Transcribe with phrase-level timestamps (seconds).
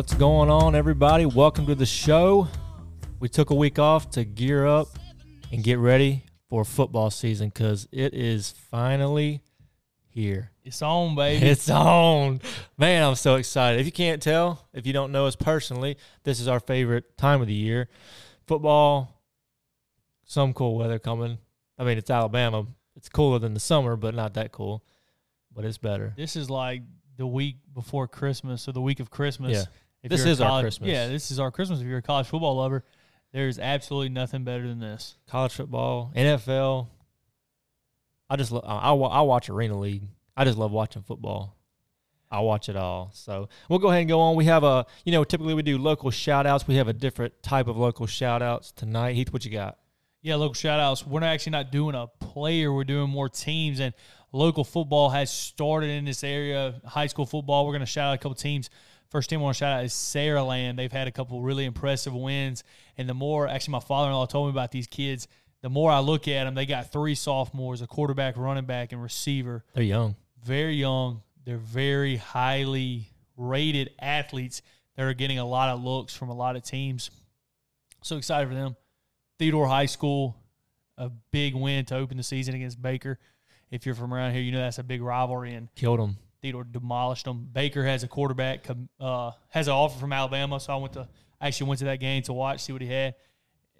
[0.00, 1.26] What's going on, everybody?
[1.26, 2.48] Welcome to the show.
[3.18, 4.88] We took a week off to gear up
[5.52, 9.42] and get ready for football season because it is finally
[10.08, 10.52] here.
[10.64, 11.44] It's on, baby.
[11.44, 12.40] It's on.
[12.78, 13.78] Man, I'm so excited.
[13.78, 17.42] If you can't tell, if you don't know us personally, this is our favorite time
[17.42, 17.90] of the year.
[18.46, 19.22] Football,
[20.24, 21.36] some cool weather coming.
[21.78, 22.64] I mean, it's Alabama.
[22.96, 24.82] It's cooler than the summer, but not that cool.
[25.54, 26.14] But it's better.
[26.16, 26.84] this is like
[27.18, 29.52] the week before Christmas or the week of Christmas.
[29.52, 29.64] Yeah.
[30.02, 30.88] If This is our Christmas.
[30.88, 31.80] Yeah, this is our Christmas.
[31.80, 32.84] If you're a college football lover,
[33.32, 35.16] there's absolutely nothing better than this.
[35.28, 36.88] College football, NFL.
[38.28, 40.04] I just lo- I, I I watch Arena League.
[40.36, 41.56] I just love watching football.
[42.30, 43.10] I watch it all.
[43.12, 44.36] So we'll go ahead and go on.
[44.36, 46.66] We have a, you know, typically we do local shout outs.
[46.68, 49.16] We have a different type of local shout outs tonight.
[49.16, 49.78] Heath, what you got?
[50.22, 51.04] Yeah, local shout outs.
[51.04, 53.80] We're not actually not doing a player, we're doing more teams.
[53.80, 53.94] And
[54.32, 56.80] local football has started in this area.
[56.84, 58.70] High school football, we're going to shout out a couple teams.
[59.10, 60.76] First team I want to shout out is Saraland.
[60.76, 62.62] They've had a couple really impressive wins.
[62.96, 65.26] And the more, actually, my father in law told me about these kids.
[65.62, 69.02] The more I look at them, they got three sophomores, a quarterback, running back, and
[69.02, 69.64] receiver.
[69.74, 70.14] They're young.
[70.44, 71.22] Very young.
[71.44, 74.62] They're very highly rated athletes
[74.96, 77.10] that are getting a lot of looks from a lot of teams.
[78.02, 78.76] So excited for them.
[79.38, 80.36] Theodore High School,
[80.96, 83.18] a big win to open the season against Baker.
[83.70, 86.16] If you're from around here, you know that's a big rivalry, and Killed them.
[86.42, 87.48] Theodore demolished them.
[87.52, 88.66] Baker has a quarterback,
[88.98, 91.08] uh, has an offer from Alabama, so I went to
[91.40, 93.14] I actually went to that game to watch, see what he had.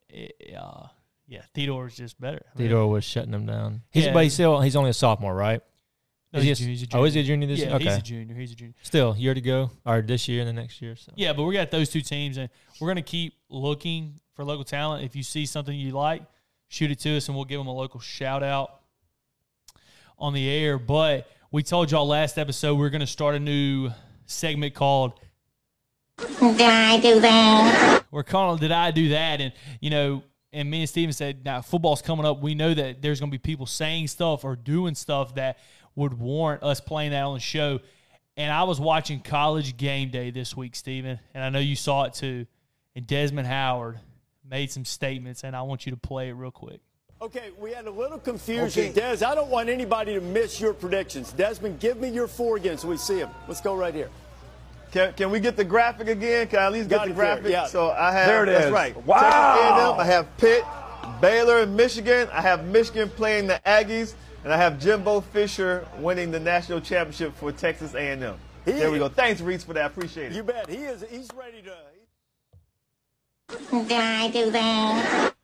[0.08, 0.86] It- uh,
[1.28, 2.41] yeah, Theodore is just better.
[2.44, 3.83] I mean, Theodore was shutting them down.
[3.91, 4.12] He's, Yeah.
[4.14, 5.61] but he's still, he's only a sophomore, right?
[6.33, 7.47] no, Is he's, a- a, he's a Oh, is he a junior.
[7.47, 7.75] junior this yeah, year?
[7.77, 7.84] Okay.
[7.84, 8.34] he's a junior.
[8.34, 8.74] He's a junior.
[8.83, 10.97] Still, year to go, or this year and the next year.
[10.97, 11.12] So.
[11.17, 12.48] Yeah, but we got those two teams, and
[12.80, 15.05] we're going to keep looking for local talent.
[15.05, 16.22] If you see something you like,
[16.69, 18.80] shoot it to us, and we'll give them a local shout out
[20.18, 20.79] on the air.
[20.79, 23.90] But we told y'all last episode we are going to start a new
[24.24, 25.18] segment called
[26.18, 28.05] Did I do that?
[28.12, 29.40] we're calling did I do that?
[29.40, 30.22] And you know,
[30.52, 32.40] and me and Steven said, now football's coming up.
[32.40, 35.58] We know that there's going to be people saying stuff or doing stuff that
[35.96, 37.80] would warrant us playing that on the show.
[38.36, 42.05] And I was watching College Game Day this week, Steven, and I know you saw
[42.05, 42.46] it too.
[42.94, 43.98] And Desmond Howard
[44.48, 46.80] made some statements, and I want you to play it real quick.
[47.23, 48.92] Okay, we had a little confusion.
[48.95, 51.33] Des, I don't want anybody to miss your predictions.
[51.33, 53.29] Desmond, give me your four again so we see them.
[53.47, 54.08] Let's go right here.
[54.91, 56.48] Can, can we get the graphic again?
[56.48, 57.53] Can I at least Got get it the there, graphic?
[57.53, 57.67] yeah.
[57.67, 58.27] So I have.
[58.27, 58.73] There it that's is.
[58.73, 58.97] right.
[59.05, 59.20] Wow.
[59.20, 60.64] Texas A&M, I have Pitt,
[61.20, 62.27] Baylor, and Michigan.
[62.33, 67.37] I have Michigan playing the Aggies, and I have Jimbo Fisher winning the national championship
[67.37, 68.35] for Texas A&M.
[68.64, 69.08] He- there we go.
[69.11, 69.91] Thanks, Rece, for that.
[69.91, 70.37] Appreciate it.
[70.37, 70.70] You bet.
[70.70, 71.05] He is.
[71.11, 71.77] He's ready to.
[73.87, 75.35] Did I do that?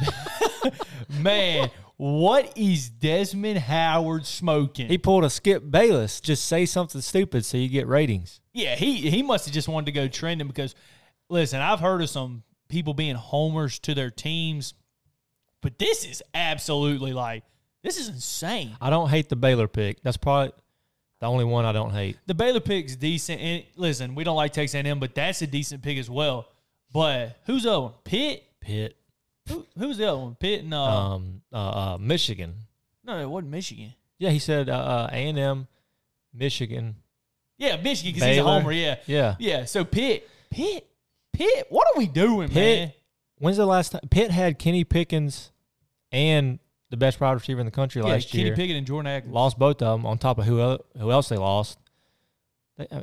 [1.22, 4.88] Man, what is Desmond Howard smoking?
[4.88, 6.20] He pulled a Skip Bayless.
[6.20, 8.40] Just say something stupid so you get ratings.
[8.52, 10.74] Yeah, he he must have just wanted to go trending because
[11.28, 14.74] listen, I've heard of some people being homers to their teams,
[15.60, 17.44] but this is absolutely like
[17.82, 18.76] this is insane.
[18.80, 20.02] I don't hate the Baylor pick.
[20.02, 20.52] That's probably
[21.20, 22.18] the only one I don't hate.
[22.26, 25.82] The Baylor pick's decent, and listen, we don't like Texas A&M, but that's a decent
[25.82, 26.48] pick as well.
[26.92, 27.92] But who's the other one?
[28.04, 28.44] Pitt.
[28.60, 28.96] Pitt,
[29.48, 30.34] Who, who's the other one?
[30.36, 31.56] Pitt and uh, um, uh,
[31.94, 32.54] uh, Michigan.
[33.04, 33.94] no, it wasn't Michigan.
[34.18, 35.66] Yeah, he said uh, uh, A&M,
[36.32, 36.96] Michigan.
[37.58, 38.60] Yeah, Michigan because he's a Baylor.
[38.60, 38.72] homer.
[38.72, 39.34] Yeah, Yeah.
[39.38, 39.64] yeah.
[39.64, 40.88] So Pitt, Pitt,
[41.32, 41.66] Pitt.
[41.70, 42.54] What are we doing, Pitt.
[42.54, 42.92] man?
[43.38, 45.50] When's the last time Pitt had Kenny Pickett
[46.12, 46.58] and
[46.90, 48.54] the best wide receiver in the country Yeah, last Kenny year?
[48.54, 49.34] Pickett and Jordan Atkins.
[49.34, 51.78] Lost both of them on top of who el- who else they lost.
[52.76, 53.02] They, I,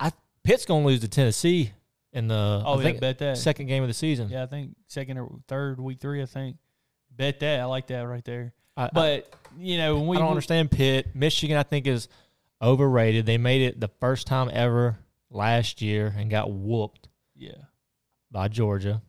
[0.00, 0.12] I
[0.42, 1.72] Pitt's gonna lose to Tennessee
[2.12, 3.38] in the Oh, I yeah, think bet that.
[3.38, 4.28] second game of the season.
[4.28, 6.22] Yeah, I think second or third week three.
[6.22, 6.56] I think.
[7.16, 8.52] Bet that I like that right there.
[8.76, 11.14] I, I- But you know, when we I don't understand Pitt.
[11.14, 12.08] Michigan, I think, is
[12.62, 13.26] overrated.
[13.26, 14.98] They made it the first time ever
[15.30, 17.52] last year and got whooped Yeah,
[18.30, 19.02] by Georgia.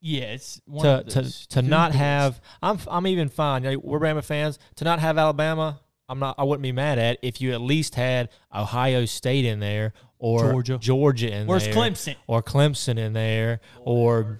[0.00, 0.24] yeah.
[0.32, 3.64] It's one To of to, to not have, I'm I'm even fine.
[3.64, 4.58] You know, we're Bama fans.
[4.76, 6.34] To not have Alabama, I'm not.
[6.38, 9.92] I wouldn't be mad at if you at least had Ohio State in there
[10.22, 10.78] or Georgia.
[10.78, 12.16] Georgia in Where's there, Clemson?
[12.26, 14.38] or Clemson in there, or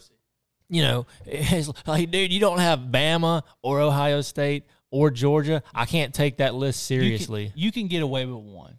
[0.69, 5.63] you know, it's like, dude, you don't have Bama or Ohio State or Georgia.
[5.75, 7.53] I can't take that list You can- seriously.
[7.55, 8.79] You can, get away with one.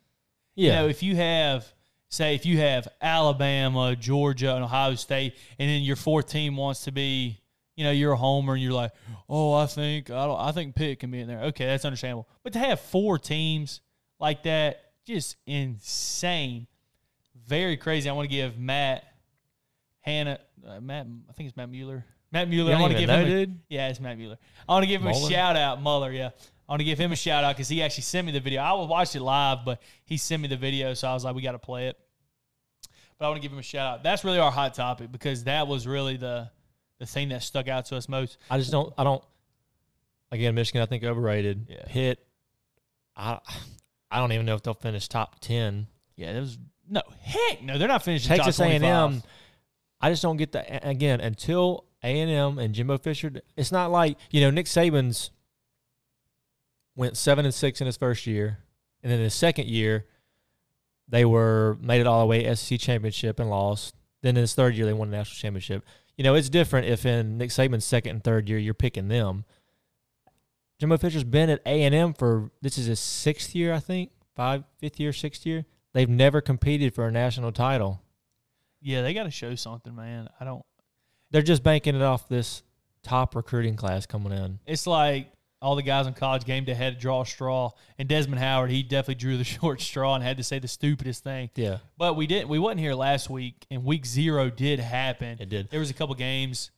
[0.56, 1.66] yeah, You know, if you have,
[2.10, 6.86] say, if you have Alabama, Georgia, and Ohio State, and then your fourth team wants
[6.86, 7.40] to be,
[7.76, 8.92] you know, you're a homer, and you're like,
[9.28, 11.42] oh, I think I don't, I think Pitt can be in there.
[11.46, 12.28] Okay, that's understandable.
[12.44, 13.82] But to have four teams
[14.20, 16.68] like that, just insane,
[17.48, 18.10] very crazy.
[18.10, 19.04] I want to give Matt
[20.02, 22.06] Hannah, uh, Matt, I think it's Matt Mueller.
[22.32, 22.74] Matt Mueller.
[22.74, 23.28] I want to give know, him.
[23.28, 23.60] A, dude?
[23.70, 24.38] yeah, it's Matt Mueller.
[24.68, 25.28] I want to give him Mueller?
[25.28, 26.12] a shout out, Mueller.
[26.12, 26.32] Yeah,
[26.68, 28.62] I want to give him a shout out because he actually sent me the video.
[28.62, 31.42] I watched it live, but he sent me the video, so I was like, we
[31.42, 31.98] got to play it.
[33.18, 34.04] but I want to give him a shout out.
[34.04, 36.50] That's really our hot topic because that was really the
[37.00, 38.38] the thing that stuck out to us most.
[38.50, 38.94] I just don't.
[38.98, 39.24] I don't.
[40.32, 41.68] Again, Michigan, I think overrated.
[41.70, 41.84] Yeah.
[41.86, 42.26] Pitt,
[43.16, 43.40] I,
[44.10, 45.88] I don't even know if they'll finish top ten.
[46.16, 46.58] Yeah, it was
[46.94, 47.78] no heck no.
[47.78, 49.10] They're not finishing Texas A and M.
[49.10, 49.32] 25.
[50.02, 50.88] I just don't get that.
[50.88, 55.32] Again, until A and M and Jimbo Fisher, it's not like you know Nick Saban's
[56.96, 58.60] went seven and six in his first year,
[59.02, 60.06] and then his second year,
[61.08, 63.96] they were made it all the way SEC championship and lost.
[64.22, 65.84] Then in his third year, they won the national championship.
[66.16, 69.46] You know, it's different if in Nick Saban's second and third year you're picking them.
[70.80, 74.12] Jimbo Fisher's been at A and M for this is his sixth year, I think,
[74.36, 75.66] five, fifth year, sixth year.
[75.94, 78.02] They've never competed for a national title.
[78.82, 80.28] Yeah, they got to show something, man.
[80.40, 80.64] I don't.
[81.32, 82.64] They're just banking it off this
[83.04, 84.60] top recruiting class coming in.
[84.66, 85.32] It's like
[85.62, 88.70] all the guys on college game day had to draw a straw, and Desmond Howard
[88.70, 91.50] he definitely drew the short straw and had to say the stupidest thing.
[91.56, 92.50] Yeah, But we didn't.
[92.50, 95.38] We wasn't here last week, and week zero did happen.
[95.40, 95.70] it did.
[95.70, 96.72] There was a couple games.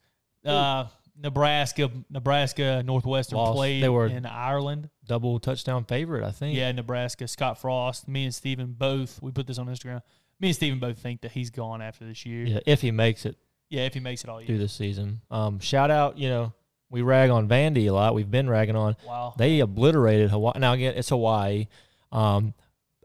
[0.44, 0.86] Uh,
[1.18, 3.56] Nebraska, Nebraska Northwestern Lost.
[3.56, 4.90] played They were- in Ireland.
[5.06, 6.56] Double touchdown favorite, I think.
[6.56, 7.26] Yeah, Nebraska.
[7.28, 9.20] Scott Frost, me and Steven both.
[9.22, 10.02] We put this on Instagram.
[10.40, 12.44] Me and Steven both think that he's gone after this year.
[12.44, 13.36] Yeah, if he makes it
[13.70, 14.46] Yeah, if he makes it all year.
[14.46, 15.20] through this season.
[15.30, 16.52] Um, shout out, you know,
[16.90, 18.14] we rag on Vandy a lot.
[18.14, 18.96] We've been ragging on.
[19.06, 19.34] Wow.
[19.36, 20.58] They obliterated Hawaii.
[20.58, 21.66] Now again, it's Hawaii.
[22.12, 22.54] Um,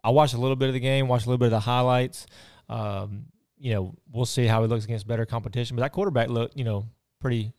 [0.03, 2.27] I watched a little bit of the game, watched a little bit of the highlights.
[2.69, 3.25] Um,
[3.57, 5.75] you know, we'll see how he looks against better competition.
[5.75, 6.85] But that quarterback looked, you know,
[7.19, 7.53] pretty,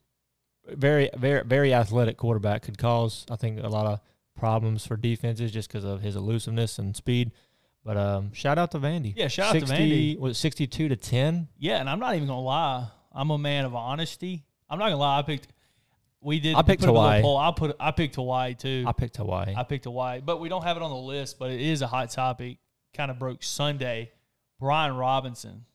[0.67, 2.63] very, very, very athletic quarterback.
[2.63, 3.99] Could cause, I think, a lot of
[4.35, 7.31] problems for defenses just because of his elusiveness and speed.
[7.85, 9.13] But um, shout out to Vandy.
[9.15, 10.17] Yeah, shout out to Vandy.
[10.17, 11.49] Was it sixty-two to ten?
[11.57, 12.87] Yeah, and I'm not even gonna lie.
[13.11, 14.45] I'm a man of honesty.
[14.69, 15.19] I'm not gonna lie.
[15.19, 15.47] I picked.
[16.21, 16.55] We did.
[16.55, 17.21] I picked put up a little Hawaii.
[17.21, 17.37] Poll.
[17.37, 17.75] I put.
[17.79, 18.85] I picked Hawaii too.
[18.87, 19.53] I picked Hawaii.
[19.57, 21.37] I picked Hawaii, but we don't have it on the list.
[21.37, 22.57] But it is a hot topic.
[22.93, 24.11] Kind of broke Sunday.
[24.59, 25.65] Brian Robinson,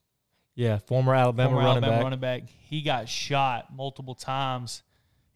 [0.58, 2.02] yeah, former Alabama former running Alabama back.
[2.02, 4.82] running back, he got shot multiple times.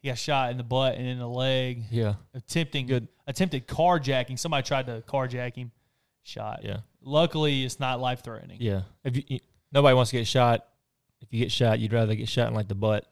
[0.01, 3.07] He got shot in the butt and in the leg, Yeah, attempting Good.
[3.25, 4.37] attempted carjacking.
[4.37, 5.71] Somebody tried to carjack him.
[6.25, 6.61] Shot.
[6.63, 8.57] yeah, Luckily, it's not life threatening.
[8.61, 8.81] yeah.
[9.03, 9.39] If you, you-
[9.71, 10.65] nobody wants to get shot,
[11.21, 13.05] if you get shot, you'd rather get shot in like the butt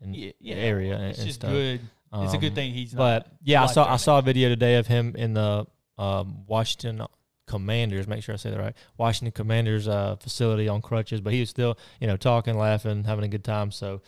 [0.00, 0.54] and Yeah, yeah.
[0.56, 1.50] area It's and just stuff.
[1.50, 1.80] good.
[2.14, 2.98] it's a good Um, thing he's not.
[2.98, 5.66] But yeah, I saw I saw a video today of him in the
[5.98, 7.02] um, Washington
[7.46, 8.06] Commanders.
[8.06, 8.76] Make sure I say that right.
[8.96, 13.24] Washington Commanders uh, facility on crutches, but he was still you know talking, laughing, having
[13.24, 13.70] a good time.
[13.70, 14.02] So,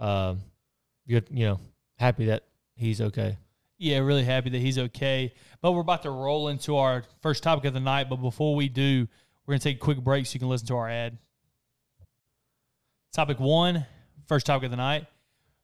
[0.00, 0.40] um,
[1.08, 1.26] good.
[1.30, 1.60] You know,
[1.96, 2.44] happy that
[2.76, 3.36] he's okay.
[3.78, 5.34] Yeah, really happy that he's okay.
[5.60, 8.08] But we're about to roll into our first topic of the night.
[8.08, 9.08] But before we do,
[9.44, 11.18] we're going to take a quick break so you can listen to our ad.
[13.12, 13.84] Topic one,
[14.26, 15.06] first topic of the night.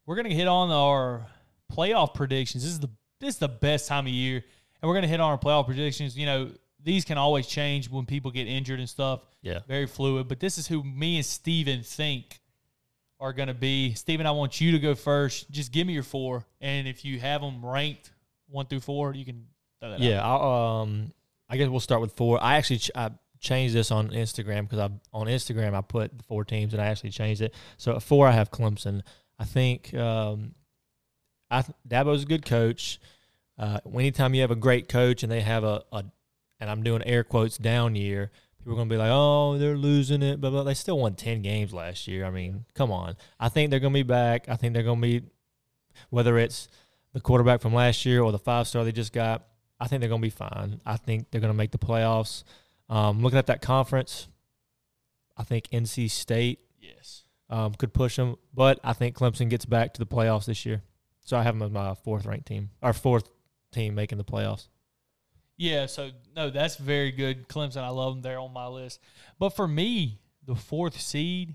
[0.06, 1.26] We're going to hit on our
[1.72, 2.62] playoff predictions.
[2.64, 2.90] This is the
[3.20, 5.66] this is the best time of year, and we're going to hit on our playoff
[5.66, 6.16] predictions.
[6.16, 6.50] You know,
[6.82, 9.20] these can always change when people get injured and stuff.
[9.42, 9.60] Yeah.
[9.68, 10.28] Very fluid.
[10.28, 12.40] But this is who me and Steven think
[13.18, 13.94] are going to be.
[13.94, 15.50] Steven, I want you to go first.
[15.50, 16.44] Just give me your four.
[16.60, 18.12] And if you have them ranked
[18.48, 19.46] one through four, you can
[19.80, 20.00] throw that out.
[20.00, 21.12] Yeah, I'll, um,
[21.48, 22.42] I guess we'll start with four.
[22.42, 23.10] I actually ch- I
[23.40, 26.86] changed this on Instagram because I on Instagram I put the four teams and I
[26.86, 27.54] actually changed it.
[27.76, 29.02] So at four I have Clemson.
[29.38, 30.54] I think um,
[31.50, 33.00] I th- Dabo's a good coach.
[33.58, 36.04] Uh, anytime you have a great coach and they have a, a
[36.60, 40.22] and I'm doing air quotes down year, people are gonna be like, oh, they're losing
[40.22, 42.24] it, but they still won ten games last year.
[42.24, 43.16] I mean, come on.
[43.38, 44.48] I think they're gonna be back.
[44.48, 45.22] I think they're gonna be
[46.10, 46.68] whether it's
[47.12, 49.44] the quarterback from last year or the five star they just got.
[49.78, 50.80] I think they're going to be fine.
[50.84, 52.44] I think they're going to make the playoffs.
[52.88, 54.28] Um, looking at that conference,
[55.36, 57.24] I think NC State Yes.
[57.48, 60.82] um, could push them, but I think Clemson gets back to the playoffs this year.
[61.22, 63.28] So I have them as my fourth ranked team, our fourth
[63.72, 64.68] team making the playoffs.
[65.60, 67.46] Yeah, so no, that's very good.
[67.46, 68.22] Clemson, I love them.
[68.22, 68.98] They're on my list.
[69.38, 71.54] But for me, the fourth seed,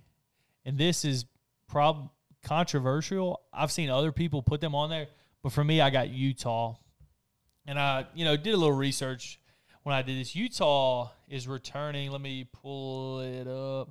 [0.64, 1.26] and this is
[1.68, 2.12] prob
[2.44, 3.42] controversial.
[3.52, 5.08] I've seen other people put them on there,
[5.42, 6.76] but for me, I got Utah.
[7.66, 9.40] And I, you know, did a little research
[9.82, 10.36] when I did this.
[10.36, 12.12] Utah is returning.
[12.12, 13.90] Let me pull it up.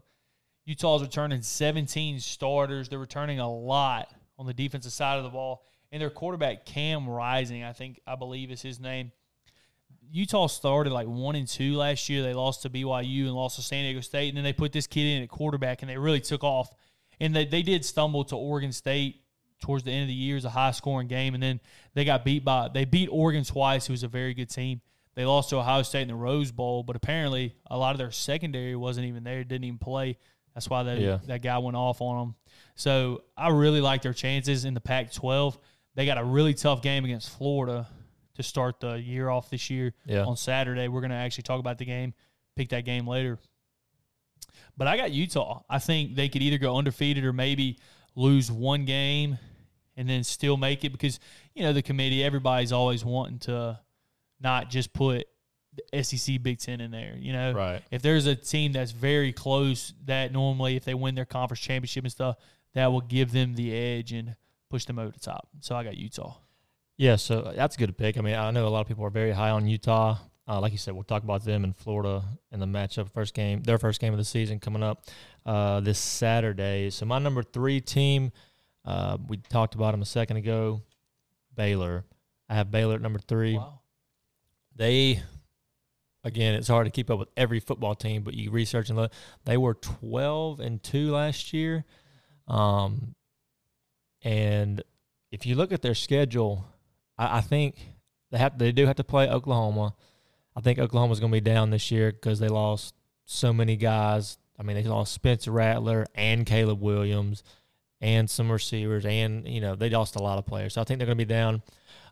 [0.64, 2.88] Utah's returning 17 starters.
[2.88, 5.64] They're returning a lot on the defensive side of the ball.
[5.90, 9.10] And their quarterback, Cam Rising, I think, I believe is his name.
[10.14, 12.22] Utah started like one and two last year.
[12.22, 14.28] They lost to BYU and lost to San Diego State.
[14.28, 16.70] And then they put this kid in at quarterback and they really took off.
[17.18, 19.22] And they, they did stumble to Oregon State
[19.60, 21.34] towards the end of the year as a high scoring game.
[21.34, 21.58] And then
[21.94, 24.80] they got beat by, they beat Oregon twice, who was a very good team.
[25.16, 28.12] They lost to Ohio State in the Rose Bowl, but apparently a lot of their
[28.12, 30.16] secondary wasn't even there, didn't even play.
[30.54, 31.18] That's why they, Yeah.
[31.26, 32.34] that guy went off on them.
[32.76, 35.58] So I really like their chances in the Pac 12.
[35.96, 37.88] They got a really tough game against Florida
[38.34, 40.24] to start the year off this year Yeah.
[40.24, 40.88] on Saturday.
[40.88, 42.14] We're going to actually talk about the game,
[42.56, 43.38] pick that game later.
[44.76, 45.62] But I got Utah.
[45.68, 47.78] I think they could either go undefeated or maybe
[48.16, 49.38] lose one game
[49.96, 51.20] and then still make it because
[51.54, 53.78] you know the committee, everybody's always wanting to
[54.40, 55.26] not just put
[55.92, 57.16] the SEC Big Ten in there.
[57.18, 57.82] You know, Right.
[57.90, 62.04] if there's a team that's very close, that normally if they win their conference championship
[62.04, 62.36] and stuff,
[62.74, 64.34] that will give them the edge and
[64.70, 65.48] push them over the top.
[65.60, 66.36] So I got Utah.
[66.96, 68.16] Yeah, so that's a good pick.
[68.16, 70.18] I mean, I know a lot of people are very high on Utah.
[70.46, 72.22] Uh, like you said, we'll talk about them in Florida
[72.52, 75.04] in the matchup first game, their first game of the season coming up
[75.46, 76.90] uh, this Saturday.
[76.90, 78.30] So my number three team,
[78.84, 80.82] uh, we talked about them a second ago,
[81.56, 82.04] Baylor.
[82.48, 83.56] I have Baylor at number three.
[83.56, 83.80] Wow.
[84.76, 85.22] They,
[86.22, 89.12] again, it's hard to keep up with every football team, but you research and look,
[89.46, 91.84] they were twelve and two last year.
[92.46, 93.14] Um,
[94.22, 94.82] and
[95.32, 96.66] if you look at their schedule,
[97.18, 97.76] I, I think
[98.30, 99.94] they have they do have to play Oklahoma.
[100.56, 102.94] I think Oklahoma's going to be down this year because they lost
[103.24, 104.38] so many guys.
[104.58, 107.42] I mean, they lost Spencer Rattler and Caleb Williams
[108.00, 110.74] and some receivers, and you know they lost a lot of players.
[110.74, 111.62] So I think they're going to be down.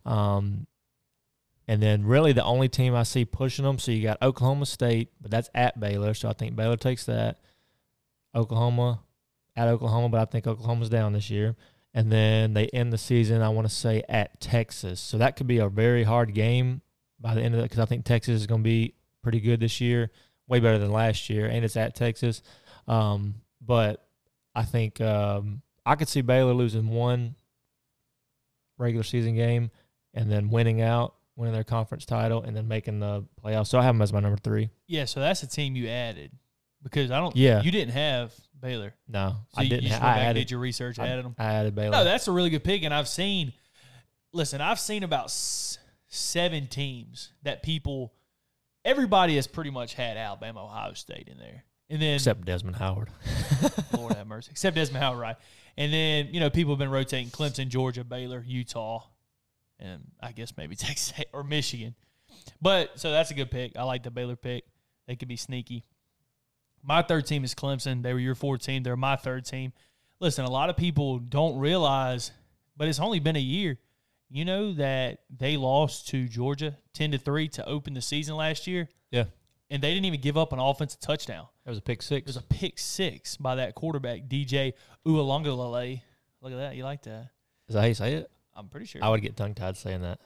[0.05, 0.67] Um,
[1.69, 3.79] and then really the only team I see pushing them.
[3.79, 6.13] So you got Oklahoma State, but that's at Baylor.
[6.15, 7.39] So I think Baylor takes that.
[8.35, 9.01] Oklahoma
[9.55, 11.55] at Oklahoma, but I think Oklahoma's down this year.
[11.95, 15.01] And then they end the season, I want to say, at Texas.
[15.01, 16.81] So that could be a very hard game
[17.21, 19.61] by the end of it because I think Texas is going to be pretty good
[19.61, 20.11] this year,
[20.49, 22.43] way better than last year, and it's at Texas.
[22.89, 24.07] Um, but
[24.55, 27.35] I think um, I could see Baylor losing one
[28.79, 29.71] regular season game
[30.15, 33.69] and then winning out, winning their conference title, and then making the playoffs.
[33.69, 34.71] So I have them as my number three.
[34.87, 36.33] Yeah, so that's a team you added
[36.83, 37.35] because I don't.
[37.37, 37.63] Yeah.
[37.63, 38.95] you didn't have Baylor.
[39.09, 39.85] No, So I you- didn't.
[39.85, 41.35] You I added, did your research, I, added them.
[41.39, 41.91] I added Baylor.
[41.91, 43.53] No, that's a really good pick, and I've seen.
[44.33, 48.15] Listen, I've seen about s- seven teams that people,
[48.85, 53.09] everybody has pretty much had Alabama, Ohio State in there, and then except Desmond Howard.
[53.97, 55.37] Lord have mercy, except Desmond Howard, right?
[55.77, 59.03] And then you know people have been rotating Clemson, Georgia, Baylor, Utah,
[59.79, 61.95] and I guess maybe Texas or Michigan.
[62.61, 63.77] But so that's a good pick.
[63.77, 64.65] I like the Baylor pick.
[65.07, 65.85] They could be sneaky.
[66.83, 68.03] My third team is Clemson.
[68.03, 68.83] They were your fourth team.
[68.83, 69.73] They're my third team.
[70.21, 72.33] Listen, a lot of people don't realize,
[72.77, 73.79] but it's only been a year.
[74.31, 78.67] You know that they lost to Georgia ten to three to open the season last
[78.67, 79.25] year, yeah,
[79.69, 81.47] and they didn't even give up an offensive touchdown.
[81.65, 82.23] that was a pick six.
[82.23, 84.73] It was a pick six by that quarterback, DJ
[85.07, 86.01] Uiagalelei.
[86.41, 86.77] Look at that.
[86.77, 87.29] You like that?
[87.69, 88.31] Is that how you say it?
[88.55, 89.05] I'm pretty sure.
[89.05, 90.19] I would get tongue tied saying that.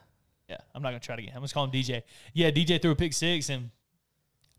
[0.49, 1.33] yeah, I'm not going to try again.
[1.35, 2.03] I'm to call him DJ.
[2.33, 3.71] Yeah, DJ threw a pick six, and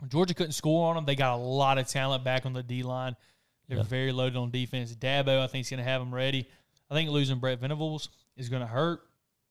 [0.08, 1.06] Georgia couldn't score on them.
[1.06, 3.16] They got a lot of talent back on the D line.
[3.68, 3.84] They're Yeah.
[3.84, 4.96] very loaded on defense.
[4.96, 6.48] Dabo, I think, is going to have them ready.
[6.90, 9.02] I think losing Brent Venables is going to hurt,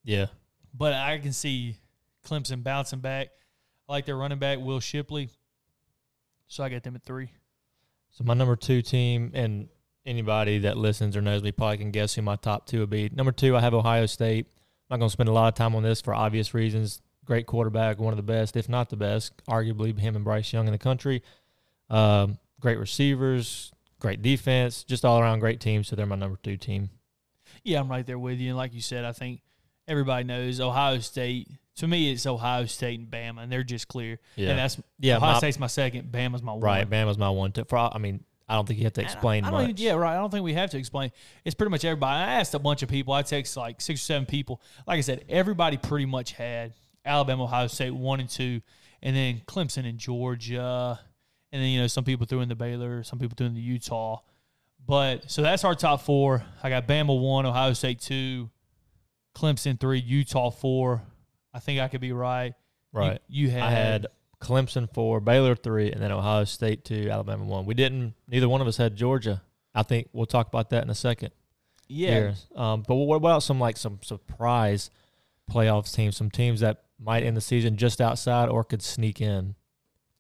[0.05, 0.27] Yeah,
[0.73, 1.77] but I can see
[2.25, 3.29] Clemson bouncing back.
[3.89, 5.29] I like their running back, Will Shipley.
[6.47, 7.31] So I got them at three.
[8.11, 9.69] So my number two team, and
[10.07, 13.09] anybody that listens or knows me probably can guess who my top two would be.
[13.11, 14.47] Number two, I have Ohio State.
[14.89, 17.03] I'm not going to spend a lot of time on this for obvious reasons.
[17.27, 20.67] Great quarterback, one of the best, if not the best, arguably him and Bryce Young
[20.67, 21.23] in the country.
[21.91, 25.83] Um, great receivers, great defense, just all around great team.
[25.85, 26.91] So they're my number two team.
[27.65, 28.51] Yeah, I'm right there with you.
[28.51, 29.41] And like you said, I think
[29.89, 31.49] everybody knows Ohio State.
[31.77, 34.19] To me, it's Ohio State and Bama, and they're just clear.
[34.37, 34.51] Yeah.
[34.51, 36.11] And that's Yeah, Ohio my- State's my second.
[36.13, 36.61] Bama's my one.
[36.63, 36.89] Right.
[36.89, 37.53] Bama's my one.
[37.53, 39.71] To, for I mean, I don't think you have to I- explain I don't much.
[39.71, 40.13] even- yeah, right.
[40.15, 41.11] I don't think we have to explain.
[41.45, 42.17] It's pretty much everybody.
[42.17, 43.13] I asked a bunch of people.
[43.15, 44.61] I text like six or seven people.
[44.87, 46.73] Like I said, everybody pretty much had
[47.07, 48.61] Alabama, Ohio State one and two,
[49.03, 50.99] and then Clemson and Georgia,
[51.53, 53.61] and then you know some people threw in the Baylor, some people threw in the
[53.61, 54.21] Utah.
[54.87, 56.45] But so that's our top four.
[56.63, 58.51] I got Bama one, Ohio State two,
[59.35, 61.03] Clemson three, Utah four.
[61.53, 62.55] I think I could be right.
[62.93, 63.21] Right.
[63.29, 64.07] You, had I had
[64.41, 67.67] Clemson four, Baylor three, and then Ohio State two, Alabama one.
[67.67, 68.15] We didn't.
[68.29, 69.43] Neither one of us had Georgia.
[69.75, 71.33] I think we'll talk about that in a second.
[71.89, 72.33] yeah.
[72.55, 74.91] Um, but what about some like some surprise
[75.51, 76.17] playoffs teams?
[76.17, 79.55] Some teams that might end the season just outside or could sneak in.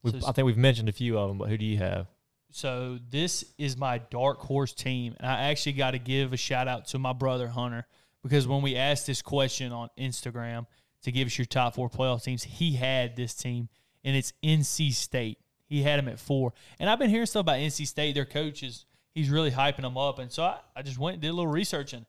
[0.02, 2.06] We've, So- I think we've mentioned a few of them, but who do you have?
[2.50, 6.68] So this is my dark horse team, and I actually got to give a shout
[6.68, 7.86] out to my brother Hunter
[8.22, 10.66] because when we asked this question on Instagram
[11.02, 13.68] to give us your top four playoff teams, he had this team,
[14.04, 15.38] and it's NC State.
[15.66, 18.14] He had them at four, and I've been hearing stuff about NC State.
[18.14, 21.28] Their coaches, he's really hyping them up, and so I, I just went and did
[21.28, 22.06] a little research, and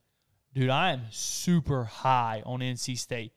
[0.54, 3.32] dude, I am super high on NC State.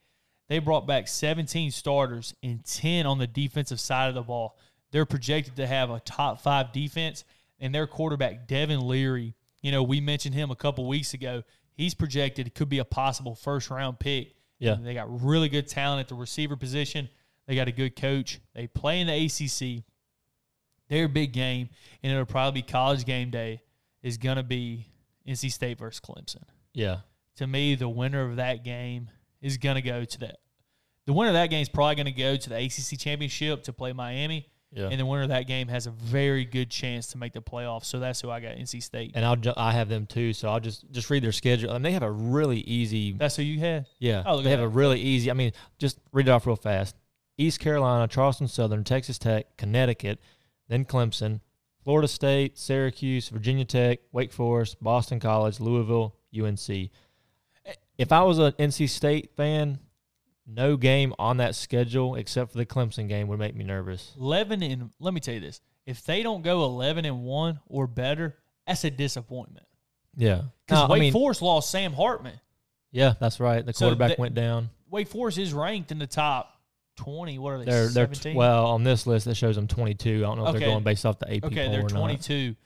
[0.50, 4.58] They brought back 17 starters and 10 on the defensive side of the ball.
[4.90, 7.24] They're projected to have a top five defense,
[7.60, 11.44] and their quarterback, Devin Leary, you know, we mentioned him a couple weeks ago.
[11.74, 14.34] He's projected could be a possible first round pick.
[14.58, 14.72] Yeah.
[14.72, 17.08] And they got really good talent at the receiver position.
[17.46, 18.40] They got a good coach.
[18.52, 19.84] They play in the ACC.
[20.88, 21.68] their big game,
[22.02, 23.62] and it'll probably be college game day,
[24.02, 24.88] is going to be
[25.28, 26.42] NC State versus Clemson.
[26.74, 26.98] Yeah.
[27.36, 30.36] To me, the winner of that game is going to go to that.
[31.06, 33.72] The winner of that game is probably going to go to the ACC championship to
[33.72, 34.88] play Miami, Yeah.
[34.90, 37.86] and the winner of that game has a very good chance to make the playoffs.
[37.86, 39.12] So that's who I got, NC State.
[39.14, 41.72] and I'll ju- I have them too, so I'll just just read their schedule.
[41.72, 43.86] And they have a really easy That's who you had.
[43.98, 45.30] Yeah, Oh, they have a really easy.
[45.30, 46.94] I mean, just read it off real fast.
[47.38, 50.20] East Carolina, Charleston Southern, Texas Tech, Connecticut,
[50.68, 51.40] then Clemson,
[51.82, 56.90] Florida State, Syracuse, Virginia Tech, Wake Forest, Boston College, Louisville, UNC.
[58.00, 59.78] If I was an NC State fan,
[60.46, 64.12] no game on that schedule except for the Clemson game would make me nervous.
[64.18, 67.86] 11 and let me tell you this: if they don't go 11 and one or
[67.86, 69.66] better, that's a disappointment.
[70.16, 72.40] Yeah, Because No, I Wake mean, Forest lost Sam Hartman.
[72.90, 73.64] yeah, that's right.
[73.64, 74.70] The So quarterback went down.
[74.90, 76.52] Wake Forest is ranked in the top
[76.96, 77.38] 20.
[77.38, 77.64] What are they?
[77.66, 80.18] They're they're t- well on this list that shows them twenty two.
[80.24, 80.58] I don't know if Okay.
[80.60, 81.90] they're going based off the AP okay, poll they're not.
[81.90, 82.56] 22.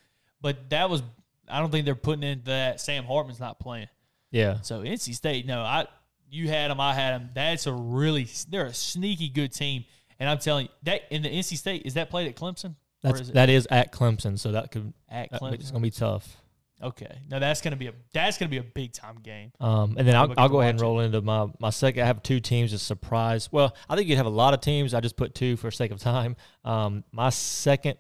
[0.40, 1.02] But that was
[1.48, 3.88] I don't think they're putting into that Sam Hartman's not playing.
[4.34, 5.86] Yeah, So NC State, no, I
[6.28, 7.30] you had them, I had them.
[7.34, 9.84] That's a really they're a sneaky good team,
[10.18, 13.20] and I'm telling you that in the NC State is that played at Clemson That's
[13.20, 16.36] is that is at Clemson, so that could at that- it's gonna be tough.
[16.82, 19.52] Okay, no, that's gonna be a that's gonna be a big time game.
[19.60, 20.86] Um, and then I'll, I'll go ahead and watch it.
[20.86, 22.02] roll into my my second.
[22.02, 23.48] I have two teams as surprise.
[23.52, 24.92] Well, I think you'd have a lot of teams.
[24.92, 26.34] I just put two for sake of time.
[26.64, 27.96] Um, my second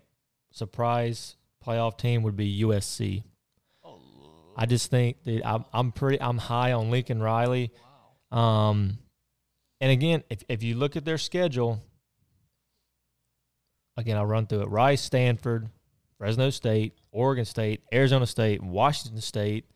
[0.50, 3.22] surprise playoff team would be USC.
[4.56, 7.70] I just think that I'm, I'm pretty I'm high on Lincoln Riley.
[8.30, 8.98] Um,
[9.80, 11.82] and again, if if you look at their schedule,
[13.96, 15.68] again I'll run through it: Rice, Stanford,
[16.18, 19.66] Fresno State, Oregon State, Arizona State, Washington State,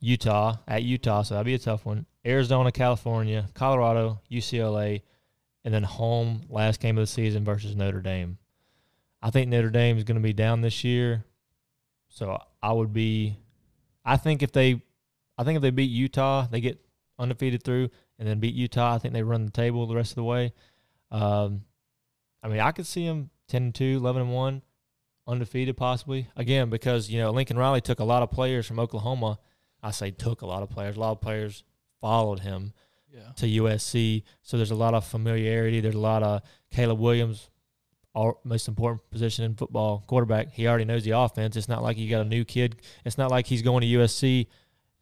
[0.00, 2.06] Utah at Utah, so that'd be a tough one.
[2.24, 5.02] Arizona, California, Colorado, UCLA,
[5.64, 8.38] and then home last game of the season versus Notre Dame.
[9.22, 11.24] I think Notre Dame is going to be down this year,
[12.08, 13.36] so I would be.
[14.06, 14.80] I think if they,
[15.36, 16.80] I think if they beat Utah, they get
[17.18, 18.94] undefeated through, and then beat Utah.
[18.94, 20.52] I think they run the table the rest of the way.
[21.10, 21.62] Um,
[22.42, 24.62] I mean, I could see them 10 and 2, 11 and 1,
[25.26, 26.28] undefeated possibly.
[26.36, 29.38] Again, because, you know, Lincoln Riley took a lot of players from Oklahoma.
[29.82, 30.96] I say took a lot of players.
[30.96, 31.64] A lot of players
[32.00, 32.72] followed him
[33.12, 33.32] Yeah.
[33.36, 34.22] to USC.
[34.42, 35.80] So there's a lot of familiarity.
[35.80, 37.50] There's a lot of Caleb Williams,
[38.16, 40.52] our most important position in football, quarterback.
[40.52, 41.54] He already knows the offense.
[41.54, 42.76] It's not like you got a new kid.
[43.04, 44.46] It's not like he's going to USC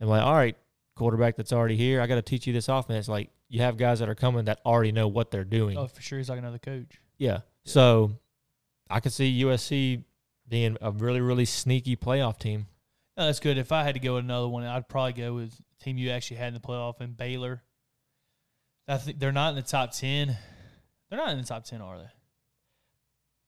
[0.00, 0.57] and like, all right,
[0.96, 3.09] quarterback that's already here, I got to teach you this offense.
[3.09, 5.79] Like you have guys that are coming that already know what they're doing.
[5.79, 7.00] Oh, for sure, he's like another coach.
[7.16, 7.40] Yeah.
[7.64, 8.18] So
[8.90, 10.03] I could see USC
[10.48, 12.66] being a really, really sneaky playoff team.
[13.16, 13.59] No, that's good.
[13.59, 16.38] If I had to go with another one, I'd probably go with team you actually
[16.38, 17.62] had in the playoff in Baylor.
[18.88, 20.37] I think they're not in the top ten.
[21.09, 22.09] They're not in the top ten, are they?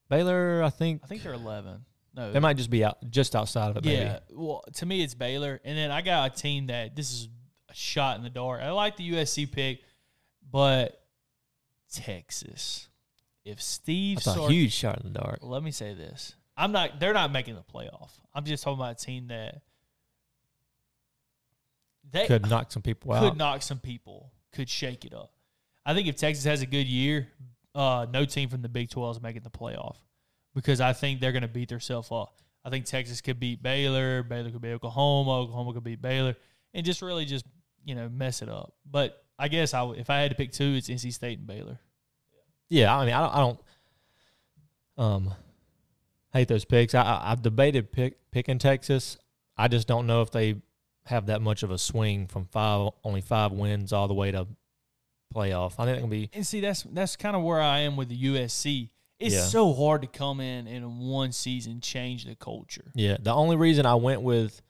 [0.09, 1.85] Baylor, I think, I think they're eleven.
[2.15, 3.85] No, they might just be out just outside of it.
[3.85, 3.97] Maybe.
[3.97, 4.21] Yeah.
[4.31, 7.29] Well, to me, it's Baylor, and then I got a team that this is
[7.69, 8.63] a shot in the dark.
[8.63, 9.81] I like the USC pick,
[10.51, 11.03] but
[11.93, 12.89] Texas.
[13.45, 15.39] If Steve That's a huge shot in the dark.
[15.43, 16.99] let me say this: I'm not.
[16.99, 18.11] They're not making the playoff.
[18.35, 19.61] I'm just talking about a team that
[22.11, 23.31] they Could knock some people could out.
[23.31, 25.33] Could knock some people, could shake it up.
[25.85, 27.29] I think if Texas has a good year,
[27.77, 29.97] uh, no team from the Big 12 is making the playoff
[30.55, 32.35] because I think they're going to beat themselves up.
[32.65, 36.35] I think Texas could beat Baylor, Baylor could beat Oklahoma, Oklahoma could beat Baylor,
[36.75, 37.45] and just really just
[37.85, 38.75] you know mess it up.
[38.91, 41.79] But I guess I if I had to pick two, it's NC State and Baylor.
[42.69, 43.61] Yeah, I mean, I don't, I don't
[44.99, 45.35] um,
[46.33, 46.95] hate those picks.
[46.95, 49.19] I, I've debated pick, picking Texas.
[49.57, 50.57] I just don't know if they
[51.05, 54.49] have that much of a swing from five, only five wins all the way to
[55.35, 55.75] playoff.
[55.79, 56.31] I think it can be.
[56.33, 58.91] And see, that's that's kind of where I am with the USC.
[59.19, 59.43] It's Yeah.
[59.45, 62.91] so hard to come in and in one season change the culture.
[62.95, 64.61] Yeah, the only reason I went with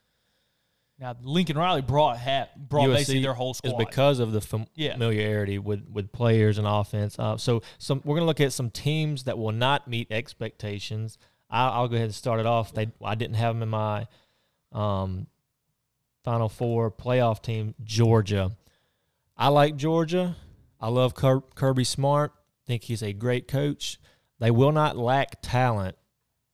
[1.01, 4.66] Now Lincoln Riley brought hat brought basically their whole squad is because of the fam-
[4.75, 4.92] Yeah.
[4.92, 7.19] familiarity with, with players and offense.
[7.19, 11.19] Uh, so some we're gonna look at some teams that will not meet expectations.
[11.51, 12.73] I, I'll go ahead and start it off.
[12.73, 14.07] They I didn't have them in my
[14.73, 15.27] um,
[16.25, 17.75] Final Four playoff team.
[17.85, 18.53] Georgia.
[19.37, 20.37] I like Georgia.
[20.81, 22.33] I love Kirby Smart.
[22.35, 23.99] I think he's a great coach.
[24.39, 25.97] They will not lack talent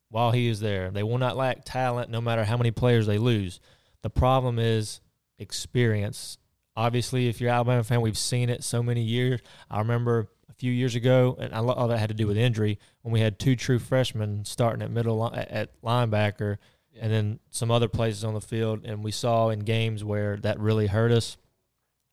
[0.08, 0.90] while he is there.
[0.90, 3.60] They will not lack talent no matter how many players they lose.
[4.02, 5.00] The problem is
[5.38, 6.38] experience.
[6.76, 9.40] Obviously, if you're an Alabama fan, we've seen it so many years.
[9.70, 12.36] I remember a few years ago, and a lot of that had to do with
[12.36, 16.58] injury when we had two true freshmen starting at middle at linebacker,
[17.00, 20.60] and then some other places on the field, and we saw in games where that
[20.60, 21.36] really hurt us.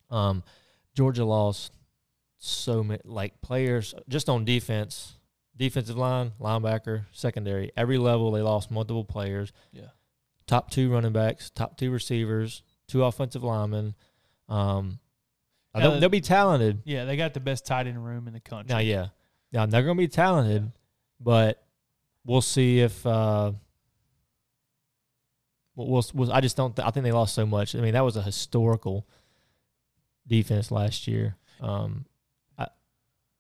[0.10, 0.44] Um,
[0.96, 1.74] Georgia lost
[2.40, 5.16] so many like players just on defense
[5.60, 9.52] defensive line, linebacker, secondary, every level they lost multiple players.
[9.74, 9.90] Yeah.
[10.48, 13.94] Top two running backs, top two receivers, two offensive linemen.
[14.48, 15.00] Um,
[15.76, 16.82] Now, they'll, they'll be talented.
[16.86, 18.74] Yeah, they got the best tight end room in the country.
[18.74, 19.08] Now, yeah,
[19.52, 20.72] now they're going to be talented,
[21.20, 21.62] but
[22.26, 23.06] we'll see if.
[23.06, 23.52] Uh,
[25.76, 26.76] we'll, we'll, I just don't.
[26.76, 27.76] Th- I think they lost so much.
[27.76, 29.08] I mean, that was a historical
[30.26, 31.36] defense last year.
[31.60, 32.06] Um,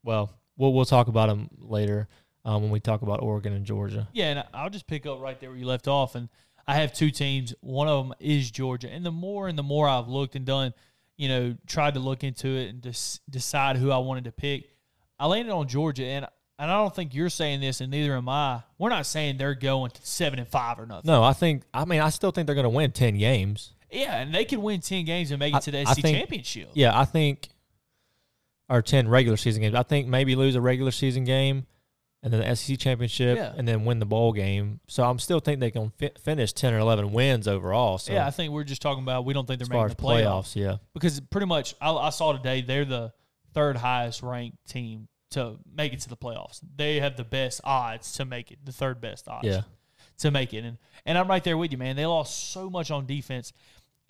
[0.03, 2.07] well, we'll we'll talk about them later
[2.45, 4.07] um, when we talk about Oregon and Georgia.
[4.13, 6.15] Yeah, and I'll just pick up right there where you left off.
[6.15, 6.29] And
[6.67, 7.53] I have two teams.
[7.62, 8.89] One of them is Georgia.
[8.89, 10.73] And the more and the more I've looked and done,
[11.17, 14.69] you know, tried to look into it and just decide who I wanted to pick,
[15.19, 16.05] I landed on Georgia.
[16.05, 18.63] And and I don't think you're saying this, and neither am I.
[18.77, 21.09] We're not saying they're going to seven and five or nothing.
[21.09, 21.63] No, I think.
[21.73, 23.73] I mean, I still think they're going to win ten games.
[23.89, 26.01] Yeah, and they could win ten games and make I- it to the I SC
[26.01, 26.69] think- championship.
[26.73, 27.47] Yeah, I think,
[28.69, 29.75] or ten regular season games.
[29.75, 31.65] I think maybe lose a regular season game,
[32.21, 33.53] and then the SEC championship, Yeah.
[33.58, 34.79] and then win the bowl game.
[34.88, 37.97] So I'm still think they can fi- finish ten or eleven wins overall.
[37.97, 39.91] So Yeah, I think we're just talking about we don't think they're as far as
[39.91, 40.53] making the playoffs.
[40.53, 43.13] playoffs, yeah, because pretty much I, I saw today they're the
[43.53, 46.60] third highest ranked team to make it to the playoffs.
[46.75, 49.62] They have the best odds to make it, the third best odds yeah,
[50.19, 50.63] to make it.
[50.63, 51.95] And and I'm right there with you, man.
[51.95, 53.53] They lost so much on defense.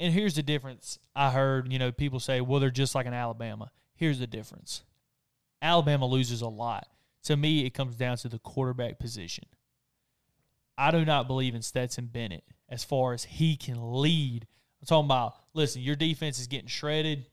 [0.01, 0.97] And here's the difference.
[1.13, 3.69] I heard, you know, people say, well, they're just like an Alabama.
[3.99, 4.83] Here's the difference.
[5.61, 6.87] Alabama loses a lot.
[7.23, 9.43] To me, it comes down to the quarterback position.
[10.77, 14.47] I do not believe in Stetson Bennett as far as he can lead.
[14.81, 17.25] I'm talking about, listen, your defense is getting shredded.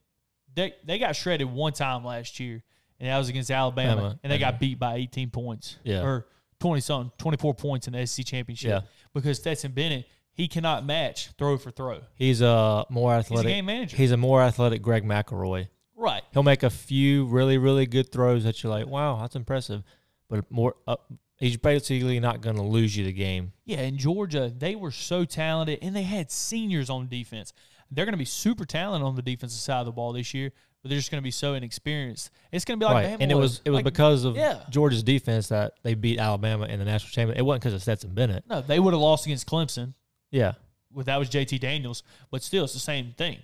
[0.53, 2.61] They they got shredded one time last year,
[2.99, 5.77] and that was against Alabama, Alabama, and they got beat by 18 points.
[5.83, 6.01] Yeah.
[6.03, 6.27] Or
[6.59, 8.69] 20 something, 24 points in the SEC championship.
[8.69, 8.81] Yeah.
[9.13, 12.01] Because Stetson Bennett, he cannot match throw for throw.
[12.15, 13.47] he's a more He's a athletic.
[13.49, 13.95] game manager.
[13.95, 15.67] He's a more athletic Greg McElroy.
[15.97, 16.23] Right.
[16.31, 19.83] He'll make a few really really good throws that you're like, wow, that's impressive.
[20.29, 20.97] But more, uh,
[21.37, 23.53] he's basically not going to lose you the game.
[23.65, 27.53] Yeah, in Georgia, they were so talented and they had seniors on defense.
[27.91, 30.51] They're going to be super talented on the defensive side of the ball this year,
[30.83, 32.29] but they're just going to be so inexperienced.
[32.51, 34.63] It's going to be like right, and it was it was Like, because of yeah.
[34.69, 37.39] Georgia's defense that they beat Alabama in the national championship.
[37.39, 38.43] It wasn't because of Stetson Bennett.
[38.49, 39.93] no, they would have lost against Clemson.
[40.31, 40.53] Yeah,
[40.91, 43.37] well, that was JT Daniels, but still, it's the same thing.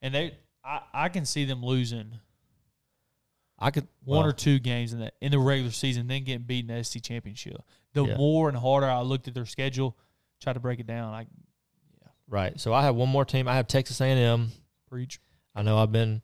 [0.00, 2.18] And they, I, I can see them losing
[3.58, 6.42] I could one well, or two games in the in the regular season, then getting
[6.42, 7.56] beaten in the SC championship.
[7.92, 8.16] The Yeah.
[8.16, 9.96] more and harder I looked at their schedule,
[10.40, 11.14] tried to break it down.
[11.14, 12.08] I yeah.
[12.28, 12.58] right.
[12.60, 13.46] So I have one more team.
[13.46, 14.50] I have Texas A&M.
[14.88, 15.20] preach.
[15.54, 16.22] I know I've been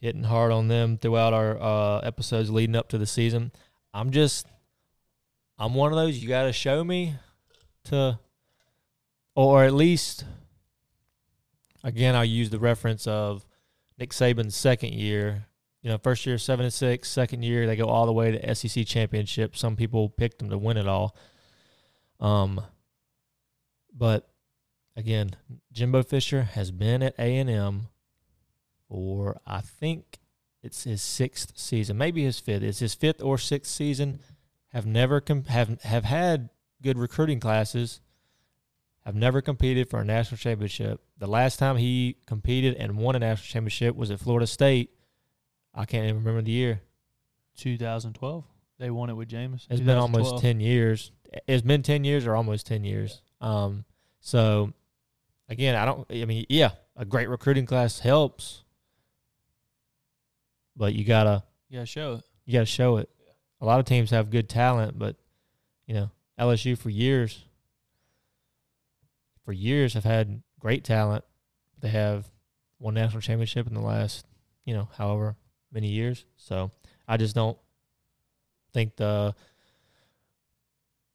[0.00, 3.52] hitting hard on them throughout our uh, episodes leading up to the season.
[3.92, 4.46] I'm just,
[5.58, 7.14] I'm one of those you got to show me
[7.84, 8.18] to,
[9.34, 10.24] or at least,
[11.82, 13.44] again, I'll use the reference of
[13.98, 15.46] Nick Saban's second year.
[15.82, 18.54] You know, first year seven and six, second year they go all the way to
[18.54, 19.56] SEC championship.
[19.56, 21.16] Some people picked them to win it all.
[22.20, 22.60] Um,
[23.96, 24.28] but
[24.96, 25.36] again,
[25.72, 27.88] Jimbo Fisher has been at A and M
[28.88, 30.18] for I think
[30.62, 32.62] it's his sixth season, maybe his fifth.
[32.62, 34.20] It's his fifth or sixth season.
[34.72, 36.50] Have never com- have have had
[36.82, 38.00] good recruiting classes.
[39.08, 41.00] Have never competed for a national championship.
[41.16, 44.90] The last time he competed and won a national championship was at Florida State.
[45.74, 46.82] I can't even remember the year.
[47.56, 48.44] 2012,
[48.78, 49.66] they won it with Jameis.
[49.70, 51.10] It's been almost ten years.
[51.46, 53.22] It's been ten years or almost ten years.
[53.40, 53.86] Um,
[54.20, 54.74] so
[55.48, 56.06] again, I don't.
[56.10, 58.62] I mean, yeah, a great recruiting class helps,
[60.76, 62.24] but you gotta Yeah, show it.
[62.44, 63.08] you gotta show it.
[63.62, 65.16] A lot of teams have good talent, but
[65.86, 67.42] you know, LSU for years,
[69.48, 71.24] for years have had great talent.
[71.80, 72.30] They have
[72.76, 74.26] one national championship in the last,
[74.66, 75.36] you know, however
[75.72, 76.26] many years.
[76.36, 76.70] So
[77.08, 77.56] I just don't
[78.74, 79.34] think the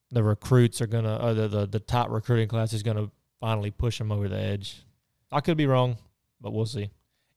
[0.10, 4.00] the recruits are gonna, or the the, the top recruiting class is gonna finally push
[4.00, 4.84] them over the edge.
[5.32, 5.98] I could be wrong,
[6.42, 6.90] but we'll see.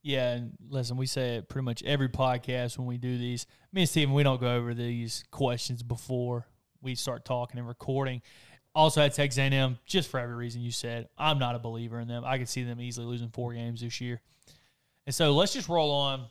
[0.02, 3.46] Yeah, and listen, we say it pretty much every podcast when we do these.
[3.70, 6.46] Me and Steven, we don't go over these questions before
[6.80, 8.22] we start talking and recording.
[8.76, 12.08] Also at Texas A&M, just for every reason you said, I'm not a believer in
[12.08, 12.24] them.
[12.26, 14.20] I could see them easily losing four games this year.
[15.06, 16.26] And so let's just roll on.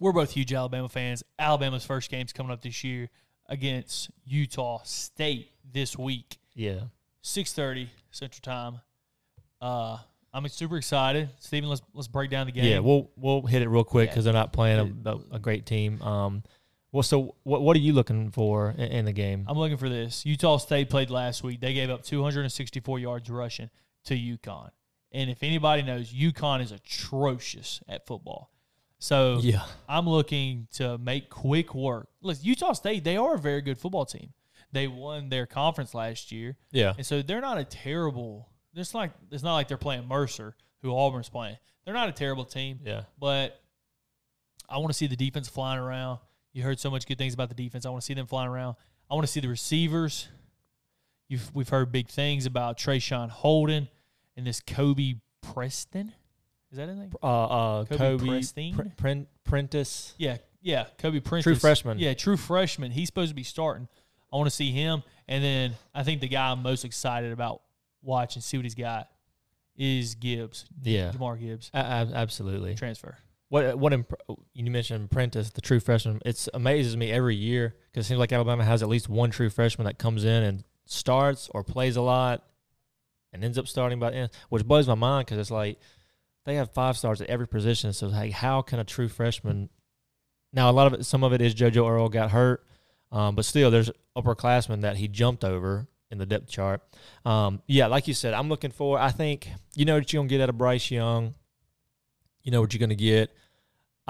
[0.00, 1.22] We're both huge Alabama fans.
[1.38, 3.10] Alabama's first game's coming up this year
[3.50, 6.38] against Utah State this week.
[6.54, 6.80] Yeah.
[7.22, 8.80] 6.30 Central Time.
[9.60, 9.98] Uh,
[10.32, 11.28] I'm super excited.
[11.38, 12.64] Steven, let's let's break down the game.
[12.64, 14.12] Yeah, we'll we'll hit it real quick Yeah.
[14.12, 16.00] because they're not playing a, a, a great team.
[16.00, 16.42] Um,
[16.92, 19.44] well, so what what are you looking for in, in the game?
[19.48, 20.24] I'm looking for this.
[20.24, 21.60] Utah State played last week.
[21.60, 23.70] They gave up 264 yards rushing
[24.04, 24.70] to UConn.
[25.10, 28.50] And if anybody knows, UConn is atrocious at football.
[28.98, 29.64] So Yeah.
[29.88, 32.08] I'm looking to make quick work.
[32.20, 34.32] Look, Utah State, they are a very good football team.
[34.70, 36.56] They won their conference last year.
[36.70, 36.94] Yeah.
[36.96, 38.48] And so they're not a terrible.
[38.74, 41.58] It's like it's not like they're playing Mercer, who Auburn's playing.
[41.84, 42.80] They're not a terrible team.
[42.84, 43.02] Yeah.
[43.18, 43.60] But
[44.68, 46.20] I want to see the defense flying around.
[46.52, 47.86] You heard so much good things about the defense.
[47.86, 48.76] I want to see them flying around.
[49.10, 50.28] I want to see the receivers.
[51.28, 53.88] You've, we've heard big things about Traeshon Holden
[54.36, 56.12] and this Kobe Preston.
[56.70, 57.12] Is that anything?
[57.22, 57.44] Uh,
[57.80, 58.74] uh, Kobe Kobe, Prestine?
[58.74, 60.14] Pr- Pren- Prentice.
[60.18, 61.44] Yeah, yeah, Kobe Prince.
[61.44, 61.98] True freshman.
[61.98, 62.90] Yeah, true freshman.
[62.92, 63.88] He's supposed to be starting.
[64.32, 67.60] I want to see him, and then I think the guy I'm most excited about
[68.02, 69.08] watching, see what he's got,
[69.76, 70.64] is Gibbs.
[70.82, 71.12] Yeah.
[71.12, 71.76] Jahmyr Gibbs A-
[72.14, 72.74] absolutely.
[72.74, 73.16] transfer.
[73.52, 74.14] What what imp-
[74.54, 76.22] you mentioned Prentice, the true freshman.
[76.24, 79.50] It amazes me every year because it seems like Alabama has at least one true
[79.50, 82.44] freshman that comes in and starts or plays a lot
[83.30, 85.78] and ends up starting by the end, which blows my mind because it's like
[86.46, 87.92] they have five stars at every position.
[87.92, 89.68] So like, how can a true freshman?
[90.54, 92.64] Now a lot of it, some of it is JoJo Earle got hurt,
[93.10, 96.80] um, but still there's upperclassmen that he jumped over in the depth chart.
[97.26, 98.98] Um, yeah, like you said, I'm looking for.
[98.98, 101.34] I think you know what you're gonna get out of Bryce Young.
[102.44, 103.30] You know what you're gonna get.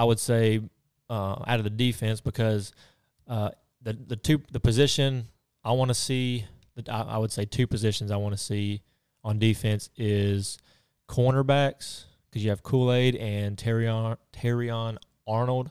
[0.02, 0.60] I would say
[1.08, 2.72] uh, out of the defense because
[3.28, 3.50] uh,
[3.82, 5.28] the the two the position
[5.62, 6.44] I want to see.
[6.74, 8.80] The, I, would say two positions I want to see
[9.22, 10.58] on defense is
[11.06, 15.70] cornerbacks because you have Kool Aid and Terrion Terrion Arnold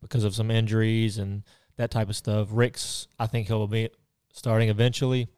[0.00, 1.42] because of some injuries and
[1.76, 2.48] that type of stuff.
[2.50, 3.90] Rick's I think he'll be
[4.32, 5.28] starting eventually,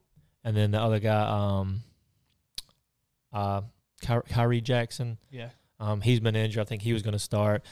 [0.44, 1.82] and then the other guy, um,
[3.32, 3.62] uh,
[4.00, 5.18] Ky- Khyree Jackson.
[5.28, 5.48] Yeah.
[5.80, 6.60] Um, he's been injured.
[6.60, 7.64] I think he was going to start.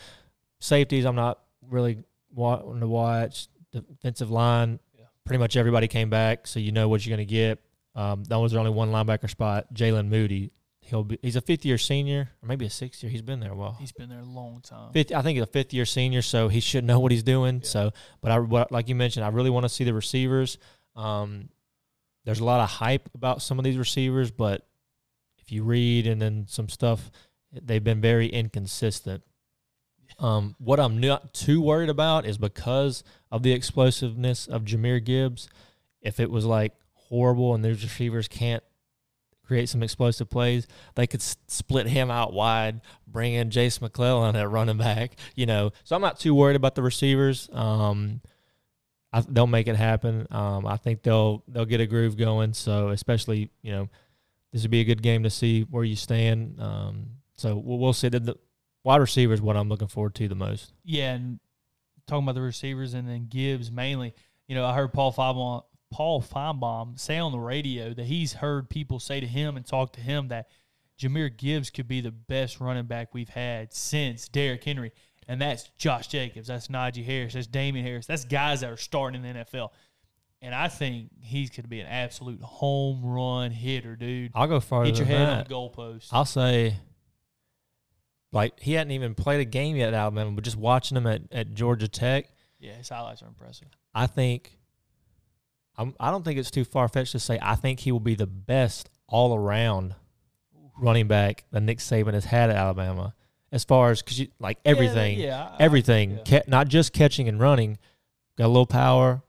[0.61, 1.99] Safeties, I'm not really
[2.33, 3.49] wanting to watch.
[3.73, 5.05] Defensive line, Yeah.
[5.25, 7.59] pretty much everybody came back, so you know what you're going to get.
[7.95, 9.73] Um, that was only one linebacker spot.
[9.75, 11.19] Jaylen Moody, he'll be.
[11.23, 13.11] He's a fifth year senior, or maybe a sixth year.
[13.11, 13.77] He's been there a while.
[13.81, 14.93] He's been there a long time.
[14.93, 17.57] Fifth, I think he's a fifth year senior, so he should know what he's doing.
[17.57, 17.67] Yeah.
[17.69, 20.59] So, but I, what, like you mentioned, I really want to see the receivers.
[20.97, 21.49] Um,
[22.25, 24.67] there's a lot of hype about some of these receivers, but
[25.39, 27.11] if you read and then some stuff,
[27.53, 29.23] they've been very inconsistent.
[30.19, 35.49] Um, what I'm not too worried about is because of the explosiveness of Jahmyr Gibbs.
[36.03, 38.63] If it was like horrible and those receivers can't
[39.45, 44.37] create some explosive plays, they could s- split him out wide, bring in Jase McClellan
[44.37, 45.17] at running back.
[45.35, 47.49] You know, so I'm not too worried about the receivers.
[47.53, 48.21] Um,
[49.13, 50.27] I, they'll make it happen.
[50.31, 52.55] Um, I think they'll they'll get a groove going.
[52.55, 53.89] So especially you know,
[54.53, 56.61] this would be a good game to see where you stand.
[56.61, 58.09] Um, so we'll, we'll see.
[58.09, 58.37] The, the
[58.85, 60.73] wide receiver is what I'm looking forward to the most.
[60.85, 61.41] Yeah, and
[62.07, 64.15] talking about the receivers and then Gibbs mainly.
[64.49, 65.63] You know, I heard Paul Finebaum,
[65.93, 69.93] Paul Finebaum say on the radio that he's heard people say to him and talk
[69.95, 70.49] to him that
[71.01, 74.93] Jahmyr Gibbs could be the best running back we've had since Derrick Henry.
[75.29, 76.49] And that's Josh Jacobs.
[76.49, 77.35] That's Najee Harris.
[77.35, 78.07] That's Damien Harris.
[78.07, 79.69] That's guys that are starting in the NFL.
[80.43, 84.33] And I think he's going to be an absolute home run hitter, dude.
[84.35, 85.39] I'll go farther Hit your than head that.
[85.39, 86.09] on the goalpost.
[86.13, 86.77] I'll say,
[88.33, 91.23] like he hadn't even played a game yet at Alabama, but just watching him at,
[91.33, 92.27] at Georgia Tech,
[92.59, 93.69] yeah, his highlights are impressive.
[93.95, 94.57] I think
[95.77, 98.15] I'm, I don't think it's too far fetched to say I think he will be
[98.15, 99.95] the best all around
[100.79, 103.15] running back that Nick Saban has had at Alabama,
[103.53, 106.23] as far as because you, like everything, Yeah, yeah, I- everything, yeah.
[106.41, 107.79] ca- not just catching and running,
[108.39, 109.23] got a little power,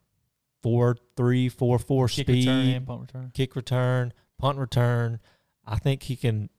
[0.62, 3.32] four three four four Kick speed, return and punt return.
[3.34, 5.20] kick return, punt return.
[5.66, 6.50] I think he can,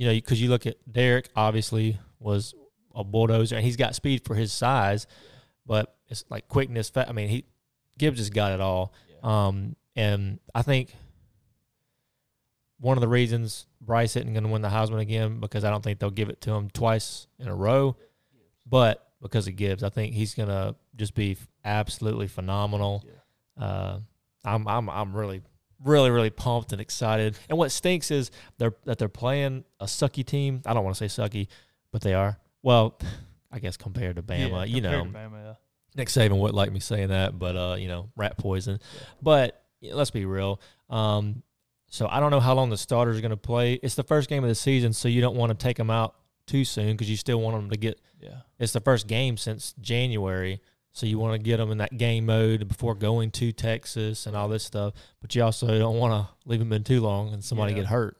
[0.00, 2.54] you know, because you look at Derrick, obviously was
[2.94, 5.06] a bulldozer, and he's got speed for his size,
[5.66, 6.90] but it's like quickness.
[6.96, 7.44] I mean, he
[7.98, 8.94] Gibbs has got it all.
[9.22, 10.94] Um, and I think
[12.78, 15.84] one of the reasons Bryce isn't going to win the Heisman again because I don't
[15.84, 17.94] think they'll give it to him twice in a row,
[18.64, 23.04] but because of Gibbs, I think he's going to just be absolutely phenomenal.
[23.54, 23.98] Uh,
[24.46, 25.42] I'm I'm I'm really
[25.84, 27.38] really really pumped and excited.
[27.48, 30.62] And what stinks is they're that they're playing a sucky team.
[30.66, 31.48] I don't want to say sucky,
[31.92, 32.38] but they are.
[32.62, 32.98] Well,
[33.50, 35.54] I guess compared to Bama, Yeah, you know, Bama, yeah.
[35.96, 38.78] Nick Saban wouldn't like me saying that, but uh, you know, rat poison.
[39.22, 40.60] But let's be real.
[40.88, 41.42] Um,
[41.88, 43.74] so I don't know how long the starters are going to play.
[43.74, 46.14] It's the first game of the season, so you don't want to take them out
[46.46, 48.00] too soon because you still want them to get.
[48.20, 48.42] Yeah.
[48.58, 50.60] It's the first game since January,
[50.92, 54.36] so you want to get them in that game mode before going to Texas and
[54.36, 54.94] all this stuff.
[55.20, 57.78] But you also don't want to leave them in too long and somebody Yeah.
[57.80, 58.16] get hurt.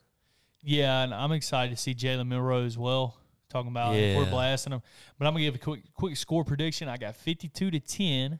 [0.63, 3.17] Yeah, and I'm excited to see Jalen Milroe as well.
[3.49, 4.83] Talking about if we're blasting them,
[5.19, 6.89] but I'm gonna give a quick quick score prediction.
[6.89, 8.39] I got 52 to 10.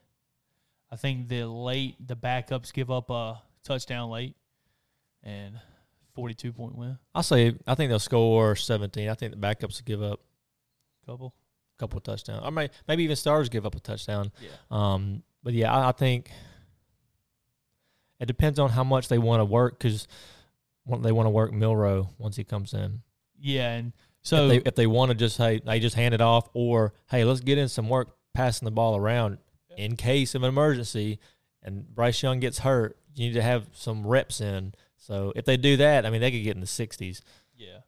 [0.89, 4.37] I think the late the backups give up a touchdown late,
[5.21, 5.59] and
[6.13, 6.97] 42 point win.
[7.13, 9.09] I'll say I think they'll score 17.
[9.09, 10.21] I think the backups will give up
[11.03, 11.33] a Couple.
[11.81, 12.41] A couple of touchdowns.
[12.45, 14.31] Or may, maybe even Stars give up a touchdown.
[14.41, 14.49] Yeah.
[14.69, 16.31] Um, but yeah, I, I think
[18.19, 20.07] it depends on how much they want to work because
[20.87, 23.01] they want to work Milroe once he comes in.
[23.39, 26.21] Yeah, and so if they, if they want to just hey they just hand it
[26.21, 29.37] off or hey let's get in some work passing the ball around
[29.77, 31.19] in case of an emergency
[31.63, 35.57] and Bryce Young gets hurt you need to have some reps in so if they
[35.57, 37.21] do that I mean they could get in the 60s
[37.55, 37.79] yeah.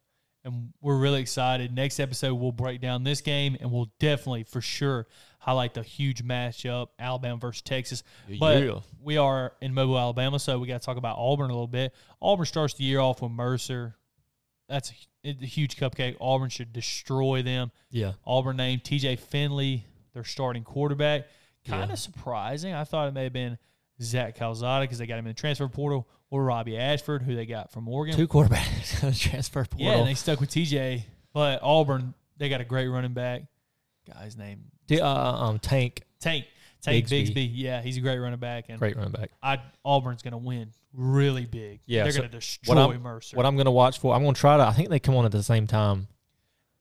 [0.45, 1.73] And we're really excited.
[1.73, 5.07] Next episode, we'll break down this game and we'll definitely, for sure,
[5.39, 8.03] highlight the huge matchup Alabama versus Texas.
[8.39, 8.79] But Yeah.
[9.01, 11.93] we are in Mobile, Alabama, so we got to talk about Auburn a little bit.
[12.21, 13.95] Auburn starts the year off with Mercer.
[14.67, 14.91] That's
[15.23, 16.17] a, a huge cupcake.
[16.19, 17.71] Auburn should destroy them.
[17.89, 21.25] yeah Auburn named TJ Finley their starting quarterback.
[21.65, 21.95] Kind of Yeah.
[21.95, 22.73] surprising.
[22.73, 23.57] I thought it may have been
[24.03, 27.45] Zach Calzada because they got him in the transfer portal, or Robbie Ashford, who they
[27.45, 28.15] got from Oregon.
[28.15, 31.03] two quarterbacks in the transfer portal Yeah, and they stuck with TJ.
[31.33, 33.43] But Auburn, they got a great running back.
[34.11, 36.45] Guy's name T- uh, um, Tank Tank.
[36.81, 37.33] Tank Bigsby.
[37.33, 37.51] Bigsby.
[37.53, 41.45] Yeah, he's a great running back, and great running back I Auburn's gonna win really
[41.45, 41.79] big.
[41.85, 43.37] Yeah, they're so gonna what destroy I'm- Mercer.
[43.37, 45.31] what I'm gonna watch for I'm gonna try to I think they come on at
[45.31, 46.07] the same time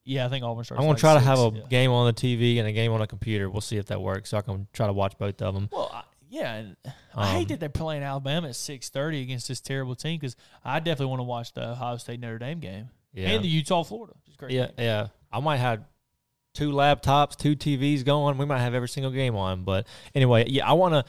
[0.04, 0.80] yeah, I think Auburn starts.
[0.80, 1.62] I'm gonna like try to have a yeah.
[1.70, 4.30] game on the TV and a game on a computer we'll see if that works
[4.30, 6.02] so I can try to watch both of them Well, I,
[6.32, 6.76] yeah, and
[7.14, 10.34] I hate Um, that they're playing Alabama at six thirty against this terrible team because
[10.64, 13.82] I definitely want to watch the Ohio State Notre Dame game yeah and the Utah
[13.82, 14.14] Florida.
[14.16, 14.52] Which is great.
[14.52, 15.08] Yeah, yeah.
[15.30, 15.84] I might have
[16.54, 18.38] two laptops, two TVs going.
[18.38, 19.64] We might have every single game on.
[19.64, 21.04] But anyway, yeah, I want to.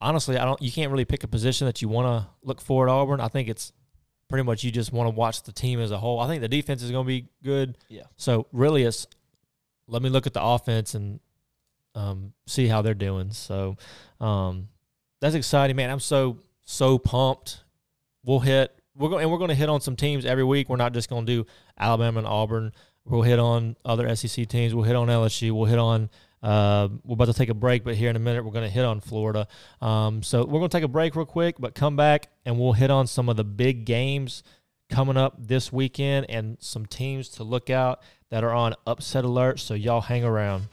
[0.00, 0.60] Honestly, I don't.
[0.62, 3.20] You can't really pick a position that you want to look for at Auburn.
[3.20, 3.72] I think it's
[4.28, 6.20] pretty much you just want to watch the team as a whole.
[6.20, 7.76] I think the defense is going to be good.
[7.88, 8.04] Yeah.
[8.16, 9.06] So really, it's
[9.86, 11.20] let me look at the offense and
[11.94, 13.32] um, see how they're doing.
[13.32, 13.76] So
[14.20, 14.68] um,
[15.20, 15.90] that's exciting, man.
[15.90, 17.64] I'm so so pumped.
[18.24, 18.74] We'll hit.
[18.94, 20.68] We're going and we're going to hit on some teams every week.
[20.68, 21.46] We're not just going to do
[21.78, 22.72] Alabama and Auburn.
[23.04, 24.74] We'll hit on other SEC teams.
[24.74, 25.52] We'll hit on LSU.
[25.52, 26.10] We'll hit on.
[26.42, 28.72] Uh, we're about to take a break, but here in a minute we're going to
[28.72, 29.48] hit on Florida.
[29.80, 32.74] Um, so we're going to take a break real quick, but come back and we'll
[32.74, 34.42] hit on some of the big games
[34.90, 39.58] coming up this weekend and some teams to look out that are on upset alert.
[39.58, 40.68] So y'all hang around.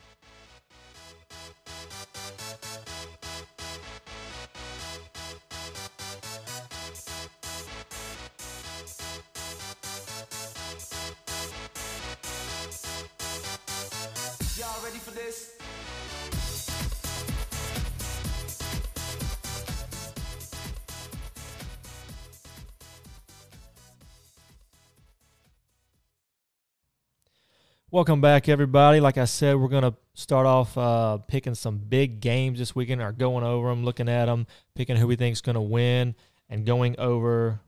[27.96, 29.00] Welcome back, everybody.
[29.00, 33.02] Like I said, we're going to start off uh, picking some big games this weekend,
[33.02, 36.14] or going over them, looking at them, picking who we think is going to win,
[36.50, 37.62] and going over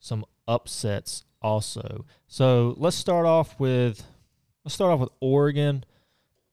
[0.00, 2.06] some upsets also.
[2.28, 4.02] So let's start off with
[4.64, 5.84] let's start off with Oregon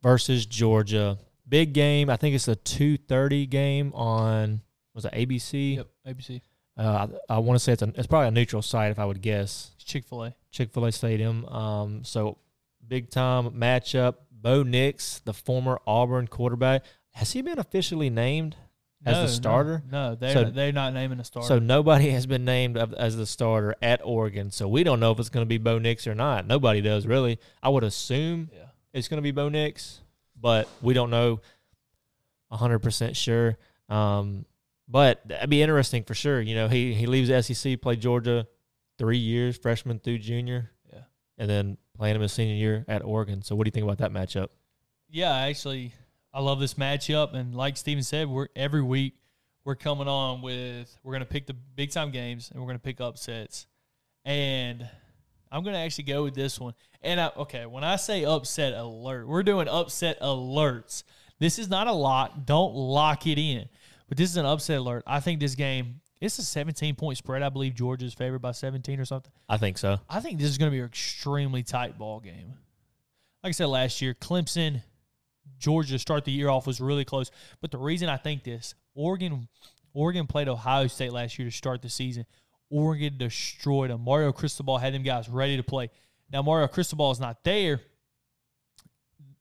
[0.03, 1.19] versus Georgia.
[1.47, 2.09] Big game.
[2.09, 4.59] I think it's a two thirty game on
[4.93, 5.77] was it ABC?
[5.77, 5.87] Yep.
[6.05, 6.41] ABC.
[6.75, 9.05] Uh, I, I want to say it's a, it's probably a neutral site if I
[9.05, 9.71] would guess.
[9.77, 10.35] Chick Fil A.
[10.51, 11.45] Chick Fil A Stadium.
[11.45, 12.39] Um, so
[12.89, 14.15] big time matchup.
[14.31, 18.55] Bo Nix, the former Auburn quarterback, has he been officially named
[19.05, 19.83] as the starter?
[19.89, 21.47] No, no they're So- not, they're not naming a starter.
[21.47, 24.51] So nobody has been named as the starter at Oregon.
[24.51, 26.47] So we don't know if it's going to be Bo Nix or not.
[26.47, 27.39] Nobody does really.
[27.61, 28.67] I would assume yeah.
[28.93, 30.01] it's going to be Bo Nix,
[30.39, 31.41] but we don't know
[32.51, 33.57] 100% sure.
[33.89, 34.45] Um,
[34.87, 36.41] but that'd be interesting for sure.
[36.41, 38.47] You know, he, he leaves the SEC, played Georgia
[38.97, 41.01] three years, freshman through junior, Yeah.
[41.37, 43.43] and then playing him his senior year at Oregon.
[43.43, 44.47] So what do you think about that matchup?
[45.09, 45.93] Yeah, actually,
[46.33, 49.15] I love this matchup, and like Steven said, we're every week
[49.65, 53.01] we're coming on with we're gonna pick the big time games and we're gonna pick
[53.01, 53.67] upsets,
[54.23, 54.87] and
[55.51, 56.73] I'm gonna actually go with this one.
[57.01, 61.03] And I, okay, when I say upset alert, we're doing upset alerts.
[61.39, 62.45] This is not a lock.
[62.45, 63.67] Don't lock it in,
[64.07, 65.03] but this is an upset alert.
[65.05, 66.01] I think this game.
[66.21, 67.41] It's a 17 point spread.
[67.43, 69.31] I believe Georgia's favored by 17 or something.
[69.47, 69.99] I think so.
[70.09, 72.55] I think this is going to be an extremely tight ball game.
[73.43, 74.81] Like I said last year, Clemson,
[75.59, 77.31] Georgia to start the year off was really close.
[77.61, 79.47] But the reason I think this, Oregon,
[79.93, 82.25] Oregon played Ohio State last year to start the season.
[82.69, 84.01] Oregon destroyed them.
[84.01, 85.89] Mario Cristobal had them guys ready to play.
[86.31, 87.79] Now Mario Cristobal is not there.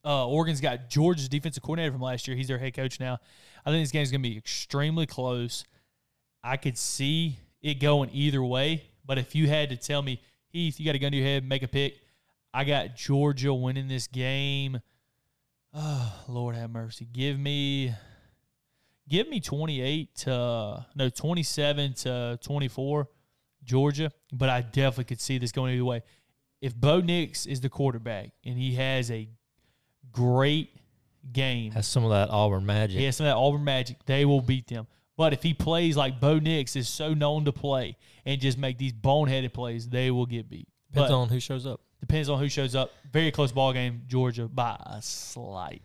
[0.04, 2.36] Uh, Oregon's got Georgia's defensive coordinator from last year.
[2.36, 3.18] He's their head coach now.
[3.66, 5.64] I think this game is going to be extremely close.
[6.42, 10.78] I could see it going either way, but if you had to tell me, Heath,
[10.78, 11.94] you got a gun to your head, make a pick.
[12.54, 14.80] I got Georgia winning this game.
[15.74, 17.06] Oh, Lord have mercy.
[17.12, 17.92] Give me
[19.08, 23.08] give me 28 to no 27 to 24
[23.64, 26.02] Georgia, but I definitely could see this going either way.
[26.60, 29.28] if Bo Nix is the quarterback and he has a
[30.10, 30.70] great
[31.32, 32.98] game, Has some of that Auburn magic.
[32.98, 34.86] he has some of that Auburn magic, they will beat them.
[35.18, 38.78] But if he plays like Bo Nix is so known to play and just make
[38.78, 40.68] these boneheaded plays, they will get beat.
[40.92, 41.80] Depends But on who shows up.
[42.00, 42.92] depends on who shows up.
[43.12, 45.82] Very close ball game, Georgia by a slight.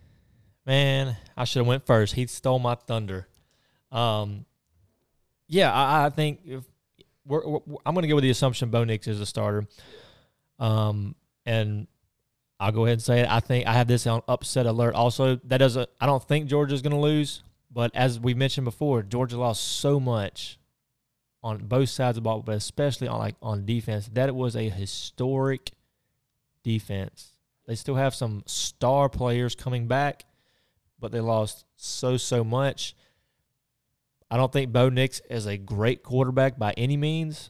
[0.65, 2.13] Man, I should have went first.
[2.13, 3.27] He stole my thunder.
[3.91, 4.45] Um,
[5.49, 6.63] yeah, I, I think if
[7.25, 9.65] we're, we're- I'm going to go with the assumption Bo Nix is a starter.
[10.59, 11.15] Um,
[11.45, 11.87] and
[12.59, 13.27] I'll go ahead and say it.
[13.29, 14.93] I think I have this on upset alert.
[14.95, 15.89] Also, that doesn't.
[15.99, 17.43] I don't think Georgia's going to lose.
[17.73, 20.59] But as we mentioned before, Georgia lost so much
[21.41, 24.09] on both sides of the ball, but especially on like on defense.
[24.13, 25.71] That it was a historic
[26.63, 27.33] defense.
[27.65, 30.25] They still have some star players coming back,
[30.99, 32.95] but they lost so so much.
[34.29, 37.49] I don't think Bo Nix is a great quarterback by any means,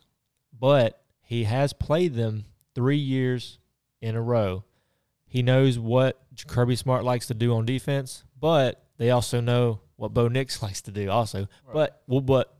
[0.57, 2.45] but he has played them
[2.75, 3.59] three years
[4.01, 4.63] in a row.
[5.25, 10.13] He knows what Kirby Smart likes to do on defense, but they also know what
[10.13, 11.47] Bo Nix likes to do also.
[11.73, 12.53] But well, but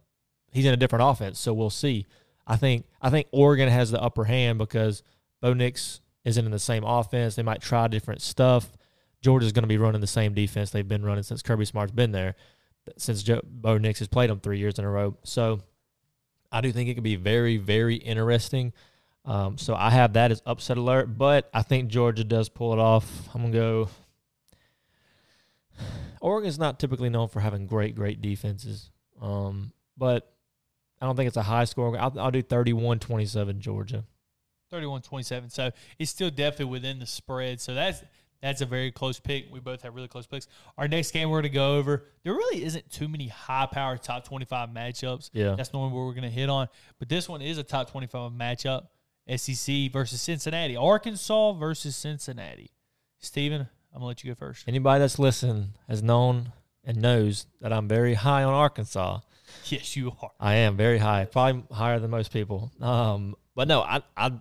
[0.52, 2.08] he's in a different offense, so we'll see.
[2.48, 5.04] I think I think Oregon has the upper hand because
[5.42, 7.36] Bo Nix isn't in the same offense.
[7.36, 8.72] They might try different stuff.
[9.22, 12.12] Georgia's going to be running the same defense they've been running since Kirby Smart's been
[12.12, 12.36] there,
[12.98, 15.16] since Joe, Bo Nix has played them three years in a row.
[15.24, 15.62] So
[16.52, 18.74] I do think it could be very, very interesting.
[19.26, 22.80] Um, so I have that as upset alert, but I think Georgia does pull it
[22.80, 23.30] off.
[23.34, 23.90] I'm gonna go.
[26.24, 28.90] Oregon's not typically known for having great, great defenses,
[29.22, 30.34] um, but
[31.02, 31.98] I don't think it's a high score.
[31.98, 34.06] I'll, I'll do 31-27 Georgia.
[34.72, 35.52] 31-27.
[35.52, 37.60] So it's still definitely within the spread.
[37.60, 38.04] So that's
[38.42, 39.48] that's a very close pick.
[39.52, 40.48] We both have really close picks.
[40.78, 42.06] Our next game we're going to go over.
[42.24, 45.30] There really isn't too many high power top 25 matchups.
[45.34, 45.56] Yeah.
[45.56, 46.68] That's normally what we're going to hit on.
[47.00, 48.88] But this one is a top 25 matchup.
[49.36, 50.76] SEC versus Cincinnati.
[50.76, 52.72] Arkansas versus Cincinnati.
[53.20, 54.68] Steven, I'm going to let you go first.
[54.68, 56.52] Anybody that's listened has known
[56.84, 59.20] and knows that I'm very high on Arkansas.
[59.66, 60.32] Yes, you are.
[60.40, 62.72] I am very high, probably higher than most people.
[62.82, 64.32] Um, but no, I I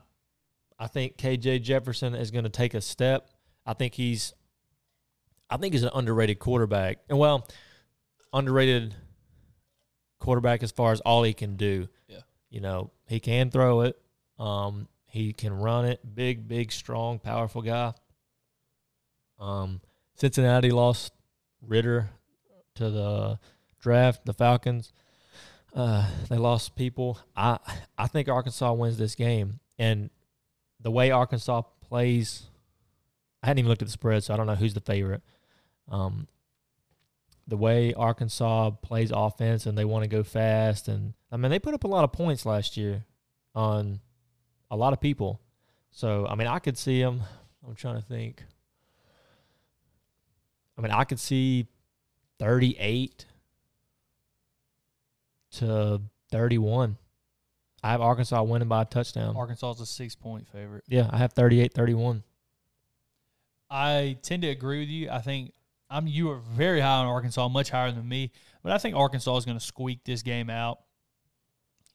[0.78, 3.28] I think KJ Jefferson is going to take a step.
[3.66, 4.32] I think he's
[5.50, 7.00] I think he's an underrated quarterback.
[7.10, 7.46] And well,
[8.32, 8.94] underrated
[10.18, 11.88] quarterback as far as all he can do.
[12.08, 12.20] Yeah.
[12.48, 14.00] You know, he can throw it.
[14.38, 16.00] Um, he can run it.
[16.14, 17.92] Big, big, strong, powerful guy.
[19.42, 19.80] Um,
[20.14, 21.12] Cincinnati lost
[21.60, 22.10] Ridder
[22.76, 23.38] to the
[23.80, 24.92] draft, the Falcons.
[25.74, 27.18] Uh, they lost people.
[27.36, 27.58] I
[27.98, 30.10] I think Arkansas wins this game, and
[30.80, 32.44] the way Arkansas plays,
[33.42, 35.22] I hadn't even looked at the spread, so I don't know who's the favorite.
[35.90, 36.28] Um,
[37.48, 41.58] the way Arkansas plays offense and they want to go fast, and I mean they
[41.58, 43.04] put up a lot of points last year
[43.54, 44.00] on
[44.70, 45.40] a lot of people.
[45.90, 47.22] So I mean I could see them.
[47.66, 48.44] I'm trying to think.
[50.82, 51.68] I mean I could see
[52.40, 53.26] 38
[55.52, 56.00] to
[56.32, 56.96] 31.
[57.84, 59.36] I have Arkansas winning by a touchdown.
[59.36, 60.82] Arkansas is a six point favorite.
[60.88, 62.24] Yeah, I have 38 31.
[63.70, 65.08] I tend to agree with you.
[65.08, 65.52] I think
[65.88, 68.32] I'm you are very high on Arkansas, much higher than me.
[68.64, 70.80] But I think Arkansas is going to squeak this game out.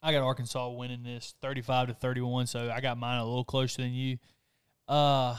[0.01, 3.81] I got Arkansas winning this 35 to 31, so I got mine a little closer
[3.81, 4.17] than you.
[4.87, 5.35] Uh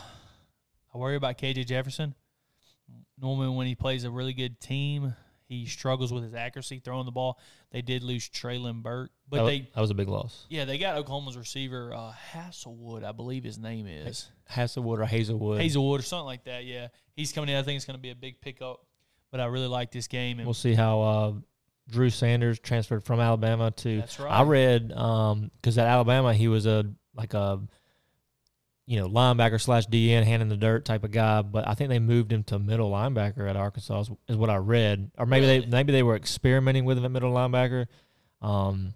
[0.95, 2.15] I worry about KJ Jefferson.
[3.21, 5.15] Normally when he plays a really good team,
[5.49, 7.39] he struggles with his accuracy throwing the ball.
[7.73, 10.47] They did lose Treylon Burke, but that, they that was a big loss.
[10.49, 14.31] yeah, they got Oklahoma's receiver uh Haselwood, I believe his name is.
[14.51, 15.61] Haselwood or Hazelwood.
[15.61, 16.65] Hazelwood or something like that.
[16.65, 17.57] Yeah, he's coming in.
[17.57, 18.81] I think it's going to be a big pickup.
[19.31, 20.39] But I really like this game.
[20.39, 21.33] And We'll see how uh,
[21.91, 23.99] Drew Sanders transferred from Alabama to.
[23.99, 24.33] That's right.
[24.33, 27.61] I read because at Alabama he was a like a
[28.89, 31.91] you know linebacker slash DN hand in the dirt type of guy, but I think
[31.91, 35.45] they moved him to middle linebacker at Arkansas is, is what I read, or maybe
[35.45, 37.87] they maybe they were experimenting with him at middle linebacker.
[38.41, 38.95] Um,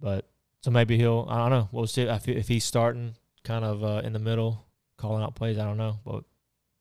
[0.00, 0.28] but
[0.62, 1.68] so maybe he'll I don't know.
[1.70, 3.14] We'll see if, if he's starting
[3.44, 4.66] kind of uh, in the middle,
[4.96, 5.56] calling out plays.
[5.56, 6.24] I don't know, but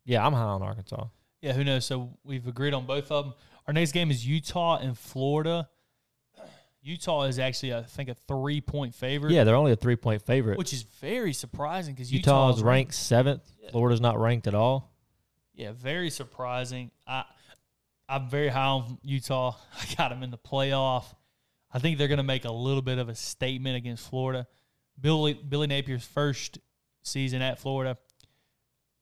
[0.03, 1.05] yeah, I'm high on Arkansas.
[1.43, 1.85] yeah, who knows?
[1.85, 3.33] So we've agreed on both of them.
[3.67, 5.69] Our next game is Utah and Florida.
[6.84, 9.34] Utah is actually, I think, a three point favorite.
[9.34, 10.57] Yeah, they're only a three point favorite.
[10.57, 13.43] which is very surprising because Utah Utah is ranked seventh.
[13.71, 14.91] Florida's not ranked at all.
[15.53, 16.91] Yeah, very surprising.
[17.07, 17.23] I
[18.09, 19.55] I'm very high on Utah.
[19.79, 21.05] I got them in the playoff.
[21.71, 24.47] I think they're going to make a little bit of a statement against Florida.
[24.99, 26.59] Billy Billy Napier's first
[27.03, 27.97] season at Florida.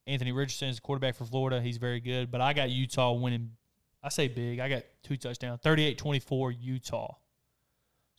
[0.05, 1.61] Anthony Richardson is the quarterback for Florida.
[1.61, 3.51] He's very good, but I got Utah winning.
[4.01, 4.59] I say big.
[4.59, 5.61] I got two touchdowns.
[5.61, 7.15] 38-24 Utah.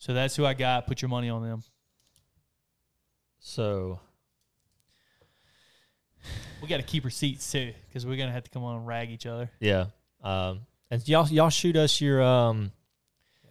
[0.01, 0.87] So that's who I got.
[0.87, 1.61] Put your money on them.
[3.37, 3.99] So
[6.59, 9.11] We got to keep receipts too, because we're gonna have to come on and rag
[9.11, 9.51] each other.
[9.59, 9.85] Yeah.
[10.23, 12.71] Um, and y'all y'all shoot us your um.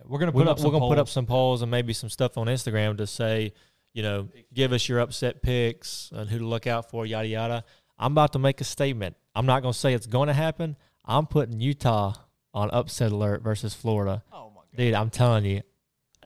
[0.04, 0.58] We're gonna We're put gonna, up.
[0.58, 1.12] Some we're gonna put up polls.
[1.12, 3.52] some polls and maybe some stuff on Instagram to say,
[3.92, 7.64] you know, give us your upset picks and who to look out for, yada yada.
[7.96, 9.14] I'm about to make a statement.
[9.36, 10.76] I'm not gonna say it's going to happen.
[11.04, 12.14] I'm putting Utah
[12.52, 14.24] on upset alert versus Florida.
[14.32, 14.76] Oh my god.
[14.76, 15.62] Dude, I'm telling you,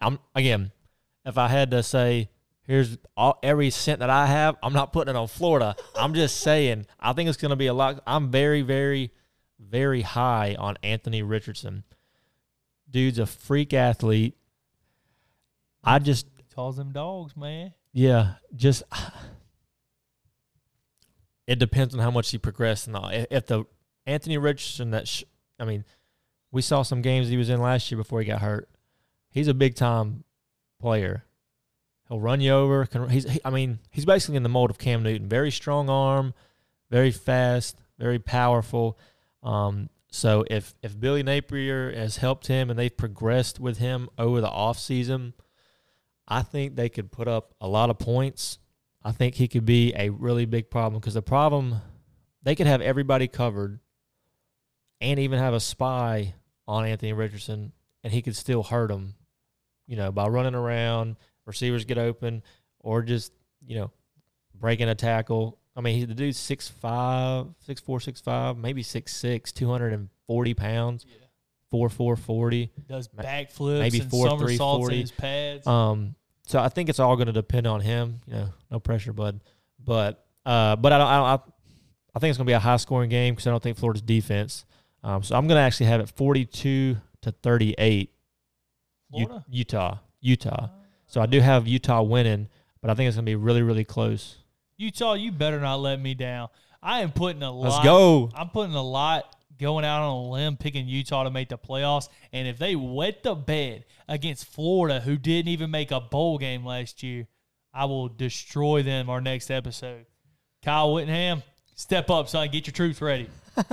[0.04, 0.70] I'm again.
[1.24, 2.28] If I had to say,
[2.62, 5.74] here's all every cent that I have, I'm not putting it on Florida.
[5.96, 8.02] I'm just saying, I think it's going to be a lot.
[8.06, 9.10] I'm very, very,
[9.58, 11.84] very high on Anthony Richardson.
[12.90, 14.36] Dude's a freak athlete.
[15.82, 17.72] I just, Calls them dogs, man.
[17.92, 18.82] yeah, just.
[21.46, 23.08] It depends on how much he progressed and all.
[23.08, 23.64] If if the
[24.06, 25.24] Anthony Richardson that, sh-
[25.58, 25.84] I mean,
[26.50, 28.68] we saw some games he was in last year before he got hurt.
[29.34, 30.22] He's a big time
[30.80, 31.24] player.
[32.08, 32.86] He'll run you over.
[32.86, 35.28] Can, he's, he, I mean, he's basically in the mold of Cam Newton.
[35.28, 36.34] Very strong arm,
[36.88, 38.96] very fast, very powerful.
[39.42, 44.40] Um, so if if Billy Napier has helped him and they've progressed with him over
[44.40, 45.32] the offseason,
[46.28, 48.58] I think they could put up a lot of points.
[49.02, 51.80] I think he could be a really big problem because the problem
[52.44, 53.80] they could have everybody covered
[55.00, 56.34] and even have a spy
[56.68, 57.72] on Anthony Richardson
[58.04, 59.14] and he could still hurt him,
[59.86, 61.16] you know, by running around,
[61.46, 62.42] receivers get open,
[62.80, 63.32] or just,
[63.66, 63.90] you know,
[64.54, 65.58] breaking a tackle.
[65.76, 67.84] I mean, he, the dude's 6'5, 6'4,
[68.22, 71.06] 6'5, maybe 6'6, 240 pounds,
[71.70, 72.70] four four forty.
[72.88, 74.94] Does Ma- backflips maybe and 4'3", somersaults 40.
[74.94, 75.66] in his pads.
[75.66, 76.14] Um,
[76.46, 78.20] so I think it's all going to depend on him.
[78.26, 79.40] You know, no pressure, bud.
[79.82, 81.06] But uh, but I don't.
[81.08, 81.50] I, don't, I,
[82.14, 84.02] I think it's going to be a high scoring game because I don't think Florida's
[84.02, 84.64] defense.
[85.02, 88.13] Um, so I'm going to actually have it 42 to 38.
[89.14, 89.44] U- Florida?
[89.48, 90.68] Utah, Utah.
[91.06, 92.48] So I do have Utah winning,
[92.80, 94.36] but I think it's going to be really really close.
[94.76, 96.48] Utah, you better not let me down.
[96.82, 97.70] I am putting a lot.
[97.70, 98.30] Let's go.
[98.34, 102.08] I'm putting a lot going out on a limb, picking Utah to make the playoffs.
[102.32, 106.64] And if they wet the bed against Florida, who didn't even make a bowl game
[106.64, 107.26] last year,
[107.72, 110.06] I will destroy them our next episode.
[110.62, 111.42] Kyle Whittingham,
[111.74, 112.48] step up, son.
[112.50, 113.28] Get your troops ready.
[113.56, 113.66] All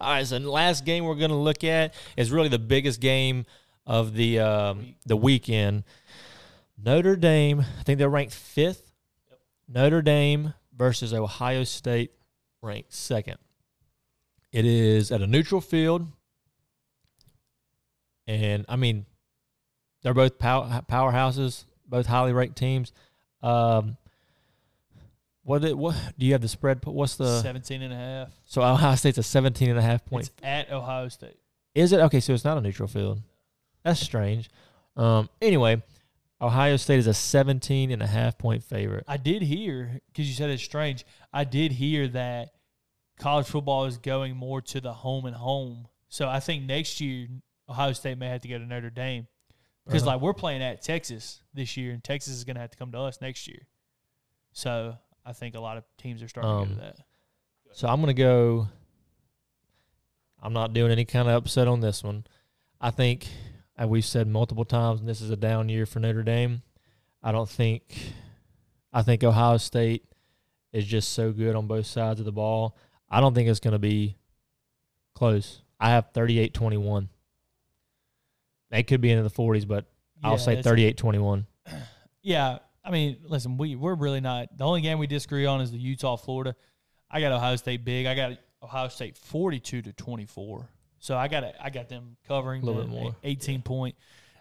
[0.00, 3.46] right, so the last game we're going to look at is really the biggest game
[3.86, 5.84] of the um, the weekend.
[6.82, 8.92] Notre Dame, I think they're ranked fifth.
[9.68, 12.12] Notre Dame versus Ohio State,
[12.60, 13.38] ranked second.
[14.50, 16.06] It is at a neutral field,
[18.26, 19.06] and I mean,
[20.02, 22.92] they're both power, powerhouses, both highly ranked teams.
[23.42, 23.96] Um,
[25.44, 26.84] what it, what do you have the spread?
[26.84, 28.28] What's the 17 and a half.
[28.46, 30.26] so Ohio State's a 17 and a half point.
[30.28, 31.36] It's at Ohio State.
[31.74, 32.00] Is it?
[32.00, 33.20] Okay, so it's not a neutral field.
[33.84, 34.50] That's strange.
[34.96, 35.82] Um, anyway,
[36.40, 39.04] Ohio State is a 17 and a half point favorite.
[39.08, 42.50] I did hear, because you said it's strange, I did hear that
[43.18, 45.86] college football is going more to the home and home.
[46.08, 47.28] So I think next year,
[47.68, 49.26] Ohio State may have to go to Notre Dame.
[49.84, 50.12] Because, Uh-huh.
[50.12, 52.92] like, we're playing at Texas this year, and Texas is going to have to come
[52.92, 53.66] to us next year.
[54.52, 56.96] So I think a lot of teams are starting to go Um, to that.
[57.72, 58.68] So I'm going to go.
[60.40, 62.24] I'm not doing any kind of upset on this one.
[62.80, 63.28] I think,
[63.82, 66.62] and we've said multiple times, and this is a down year for Notre Dame.
[67.20, 67.82] I don't think,
[68.92, 70.04] I think Ohio State
[70.72, 72.76] is just so good on both sides of the ball.
[73.10, 74.16] I don't think it's going to be
[75.16, 75.62] close.
[75.80, 77.08] I have 38 21.
[78.70, 79.86] They could be into the 40s, but
[80.22, 81.46] I'll say that's- 38 21.
[82.24, 84.56] Yeah, I mean, listen, we we're really not.
[84.56, 86.54] The only game we disagree on is the Utah Florida.
[87.10, 88.06] I got Ohio State big.
[88.06, 90.68] I got Ohio State forty two to twenty four.
[91.02, 93.16] So I got I got them covering A little the bit more.
[93.24, 93.96] eighteen point.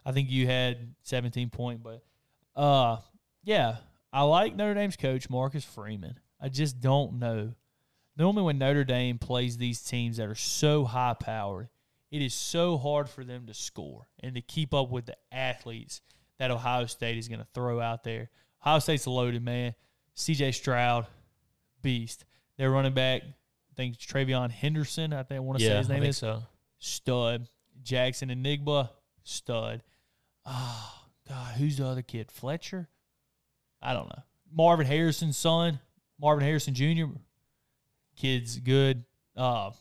[0.05, 2.03] I think you had seventeen point, but
[2.55, 2.97] uh,
[3.43, 3.77] yeah,
[4.13, 6.19] I like Notre Dame's coach Marcus Freeman.
[6.39, 7.53] I just don't know.
[8.15, 11.69] Normally, when Notre Dame plays these teams that are so high powered,
[12.11, 16.01] it is so hard for them to score and to keep up with the athletes
[16.37, 18.29] that Ohio State is going to throw out there.
[18.61, 19.73] Ohio State's loaded, man.
[20.15, 21.07] CJ Stroud,
[21.81, 22.25] beast.
[22.57, 25.13] Their running back, I think TreVeyon Henderson.
[25.13, 26.43] I think I want to say Yeah, his I name think is so.
[26.81, 27.47] Stud.
[27.81, 28.91] Jackson Enigma,
[29.23, 29.81] stud.
[30.45, 30.93] Oh
[31.27, 32.31] God, who's the other kid?
[32.31, 32.89] Fletcher?
[33.81, 34.23] I don't know.
[34.53, 35.79] Marvin Harrison's son,
[36.19, 37.05] Marvin Harrison Jr.
[38.17, 39.05] Kid's good.
[39.35, 39.71] Uh,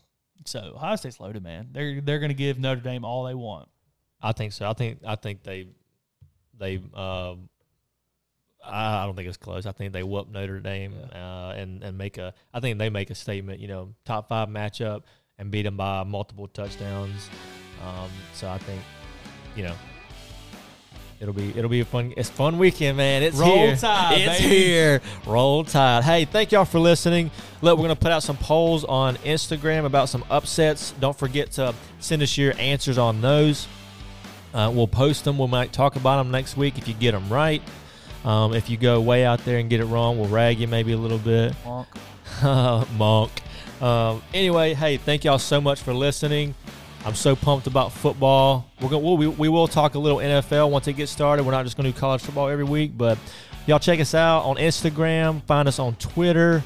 [0.46, 1.70] so Ohio State's loaded, man.
[1.72, 3.68] They're they're going to give Notre Dame all they want.
[4.22, 4.68] I think so.
[4.68, 5.66] I think I think they
[6.58, 7.48] they um
[8.64, 9.66] I I don't think it's close.
[9.66, 12.32] I think they whoop Notre Dame uh, and and make a.
[12.54, 13.60] I think they make a statement.
[13.60, 15.02] You know, top five matchup
[15.40, 17.28] and beat them by multiple touchdowns.
[17.84, 18.80] Um, so I think,
[19.56, 19.74] you know,
[21.20, 23.22] It'll be it'll be a fun it's a fun weekend, man.
[23.22, 23.76] It's Roll here.
[23.76, 24.54] Tide, it's baby.
[24.54, 25.02] here.
[25.26, 26.02] Roll Tide.
[26.02, 27.30] Hey, thank y'all for listening.
[27.60, 30.94] Look, we're gonna put out some polls on Instagram about some upsets.
[30.98, 33.68] Don't forget to send us your answers on those.
[34.54, 35.36] Uh, we'll post them.
[35.36, 37.60] We might talk about them next week if you get them right.
[38.24, 40.92] Um, if you go way out there and get it wrong, we'll rag you maybe
[40.92, 41.54] a little bit.
[41.66, 41.88] Monk.
[42.96, 43.30] Monk.
[43.80, 46.54] Um, anyway, hey, thank y'all so much for listening.
[47.04, 48.68] I'm so pumped about football.
[48.80, 51.44] We're going we'll, we, we will talk a little NFL once it gets started.
[51.44, 53.18] We're not just going to do college football every week, but
[53.66, 56.62] y'all check us out on Instagram, find us on Twitter,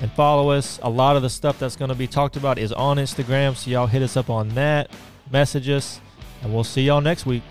[0.00, 0.78] and follow us.
[0.82, 3.70] A lot of the stuff that's going to be talked about is on Instagram, so
[3.70, 4.90] y'all hit us up on that,
[5.32, 6.00] message us,
[6.42, 7.42] and we'll see y'all next week.